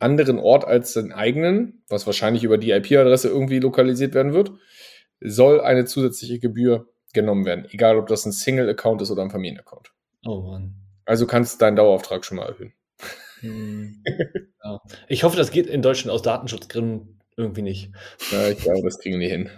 anderen 0.00 0.38
Ort 0.38 0.64
als 0.64 0.92
den 0.92 1.12
eigenen, 1.12 1.82
was 1.88 2.06
wahrscheinlich 2.06 2.42
über 2.44 2.58
die 2.58 2.70
IP-Adresse 2.72 3.28
irgendwie 3.28 3.60
lokalisiert 3.60 4.14
werden 4.14 4.32
wird, 4.32 4.52
soll 5.20 5.60
eine 5.60 5.84
zusätzliche 5.86 6.38
Gebühr 6.40 6.88
genommen 7.12 7.46
werden. 7.46 7.66
Egal, 7.70 7.96
ob 7.96 8.08
das 8.08 8.26
ein 8.26 8.32
Single-Account 8.32 9.00
ist 9.02 9.10
oder 9.10 9.22
ein 9.22 9.30
Familienaccount. 9.30 9.92
Oh 10.26 10.40
Mann. 10.42 10.74
Also 11.06 11.26
kannst 11.26 11.54
du 11.54 11.58
deinen 11.64 11.76
Dauerauftrag 11.76 12.24
schon 12.24 12.38
mal 12.38 12.48
erhöhen. 12.48 12.72
Hm. 13.40 14.02
ja. 14.64 14.80
Ich 15.08 15.24
hoffe, 15.24 15.36
das 15.36 15.50
geht 15.50 15.66
in 15.66 15.82
Deutschland 15.82 16.12
aus 16.12 16.22
Datenschutzgründen 16.22 17.20
irgendwie 17.36 17.62
nicht. 17.62 17.90
Ja, 18.30 18.48
ich 18.48 18.58
glaube, 18.58 18.82
das 18.84 18.98
kriegen 18.98 19.20
die 19.20 19.28
hin. 19.28 19.50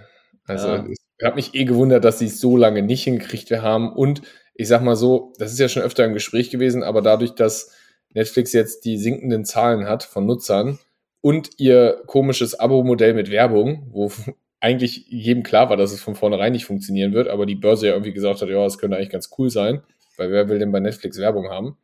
Also, 0.45 0.69
Ja. 0.69 0.87
ich 0.89 1.25
habe 1.25 1.37
mich 1.37 1.55
eh 1.55 1.65
gewundert, 1.65 2.05
dass 2.05 2.19
sie 2.19 2.27
es 2.27 2.41
so 2.41 2.57
lange 2.57 2.83
nicht 2.83 3.05
hingekriegt 3.05 3.51
haben. 3.51 3.93
Und 3.93 4.23
ich 4.55 4.69
sag 4.69 4.83
mal 4.83 4.97
so, 4.97 5.33
das 5.39 5.53
ist 5.53 5.59
ja 5.59 5.69
schon 5.69 5.83
öfter 5.83 6.05
im 6.05 6.15
Gespräch 6.15 6.51
gewesen, 6.51 6.83
aber 6.83 7.03
dadurch, 7.03 7.35
dass 7.35 7.73
Netflix 8.15 8.53
jetzt 8.53 8.85
die 8.85 8.97
sinkenden 8.97 9.45
Zahlen 9.45 9.87
hat 9.87 10.03
von 10.03 10.25
Nutzern 10.27 10.79
und 11.21 11.51
ihr 11.59 12.03
komisches 12.07 12.59
Abo-Modell 12.59 13.13
mit 13.15 13.31
Werbung, 13.31 13.89
wo 13.91 14.11
eigentlich 14.61 15.07
jedem 15.09 15.43
klar 15.43 15.69
war, 15.69 15.77
dass 15.77 15.93
es 15.93 16.01
von 16.01 16.15
vornherein 16.15 16.53
nicht 16.53 16.65
funktionieren 16.65 17.13
wird, 17.13 17.29
aber 17.29 17.45
die 17.45 17.55
Börse 17.55 17.89
ja 17.89 17.93
irgendwie 17.93 18.15
gesagt 18.15 18.41
hat, 18.41 18.49
ja, 18.49 18.65
es 18.65 18.79
könnte 18.79 18.97
eigentlich 18.97 19.11
ganz 19.11 19.31
cool 19.39 19.51
sein, 19.51 19.83
weil 20.18 20.31
wer 20.31 20.48
will 20.48 20.59
denn 20.59 20.72
bei 20.72 20.81
Netflix 20.81 21.18
Werbung 21.18 21.48
haben? 21.50 21.76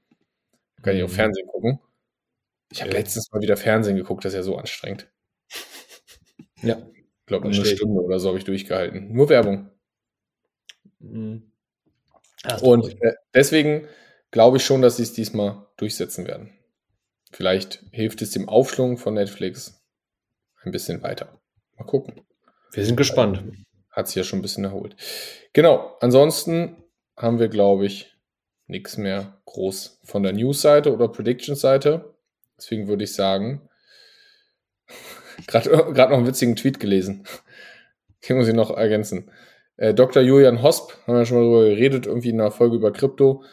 Kann 0.83 0.97
ich 0.97 1.03
auf 1.03 1.11
Mhm. 1.13 1.17
Fernsehen 1.17 1.47
gucken. 1.49 1.81
Ich 2.71 2.81
habe 2.83 2.91
Ja. 2.93 2.99
letztens 2.99 3.31
mal 3.33 3.41
wieder 3.43 3.57
Fernsehen 3.57 3.97
geguckt, 3.97 4.25
das 4.25 4.33
ist 4.33 4.37
ja 4.37 4.43
so 4.43 4.57
anstrengend. 4.57 5.09
Ja. 6.63 6.77
Ich 6.95 7.27
glaube, 7.27 7.47
eine. 7.49 7.65
Stunde 7.65 8.01
oder 8.03 8.21
so 8.21 8.29
habe 8.29 8.39
ich 8.39 8.45
durchgehalten. 8.45 9.13
Nur 9.13 9.29
Werbung. 9.29 9.71
Mhm. 11.01 11.51
Und 12.63 13.01
äh, 13.03 13.15
deswegen 13.35 13.87
glaube 14.31 14.57
ich 14.59 14.65
schon, 14.65 14.83
dass 14.83 14.97
sie 14.97 15.03
es 15.05 15.13
diesmal 15.13 15.67
durchsetzen 15.77 16.27
werden. 16.27 16.53
Vielleicht 17.33 17.83
hilft 17.93 18.23
es 18.23 18.31
dem 18.33 18.49
Aufschwung 18.49 18.99
von 18.99 19.15
Netflix 19.15 19.83
ein 20.63 20.73
bisschen 20.73 21.03
weiter. 21.03 21.41
Mal 21.77 21.85
gucken. 21.85 22.21
wir 22.73 22.85
sind 22.85 22.97
gespannt. 22.97 23.43
Hat 23.91 24.07
sich 24.09 24.17
ja 24.17 24.25
schon 24.25 24.39
ein 24.39 24.43
bisschen 24.43 24.65
erholt. 24.65 24.97
Genau. 25.53 25.97
Ansonsten 26.01 26.77
haben 27.17 27.39
wir, 27.39 27.49
glaube 27.49 27.87
ich, 27.87 28.12
nichts 28.67 28.97
mehr 28.97 29.41
groß 29.47 30.01
von 30.05 30.23
der 30.23 30.33
News-Seite 30.33 30.93
oder 30.93 31.09
Prediction-Seite. 31.09 32.15
Deswegen 32.57 32.89
würde 32.89 33.05
ich 33.05 33.15
sagen, 33.15 33.69
gerade 35.47 36.11
noch 36.11 36.19
einen 36.19 36.27
witzigen 36.27 36.57
Tweet 36.57 36.81
gelesen. 36.81 37.25
Den 38.29 38.37
muss 38.37 38.49
ich 38.49 38.55
noch 38.55 38.71
ergänzen. 38.71 39.31
Äh, 39.77 39.95
Dr. 39.95 40.23
Julian 40.23 40.63
Hosp, 40.63 40.93
haben 41.07 41.17
wir 41.17 41.27
schon 41.27 41.39
mal 41.39 41.45
darüber 41.45 41.65
geredet, 41.71 42.07
irgendwie 42.07 42.31
in 42.31 42.41
einer 42.41 42.53
Folge 42.53 42.77
über 42.77 42.93
Krypto, 42.93 43.45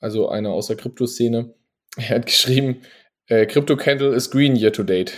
also 0.00 0.28
einer 0.28 0.50
aus 0.50 0.68
der 0.68 0.76
Kryptoszene. 0.76 1.54
Er 1.96 2.08
hat 2.16 2.26
geschrieben, 2.26 2.82
äh, 3.26 3.46
Crypto 3.46 3.76
Candle 3.76 4.14
is 4.14 4.30
green 4.30 4.56
year 4.56 4.72
to 4.72 4.82
date. 4.82 5.12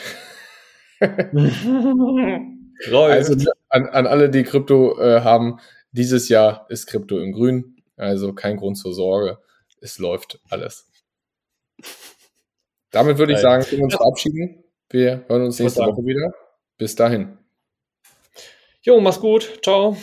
Also 2.92 3.34
an, 3.70 3.86
an 3.86 4.06
alle, 4.06 4.28
die 4.30 4.42
Krypto 4.42 4.98
äh, 5.00 5.20
haben, 5.20 5.58
dieses 5.92 6.28
Jahr 6.28 6.66
ist 6.68 6.86
Krypto 6.86 7.18
im 7.18 7.32
Grün. 7.32 7.75
Also 7.96 8.32
kein 8.32 8.56
Grund 8.56 8.76
zur 8.76 8.92
Sorge. 8.92 9.38
Es 9.80 9.98
läuft 9.98 10.40
alles. 10.48 10.90
Damit 12.90 13.18
würde 13.18 13.34
ich 13.34 13.38
sagen, 13.38 13.62
können 13.64 13.80
wir 13.80 13.84
uns 13.84 13.94
verabschieden. 13.94 14.64
Wir 14.88 15.24
hören 15.28 15.42
uns 15.42 15.58
nächste. 15.58 15.82
Woche 15.82 16.04
wieder. 16.04 16.32
Bis 16.78 16.94
dahin. 16.94 17.38
jo, 18.82 19.00
mach's 19.00 19.20
gut. 19.20 19.60
Ciao. 19.62 19.96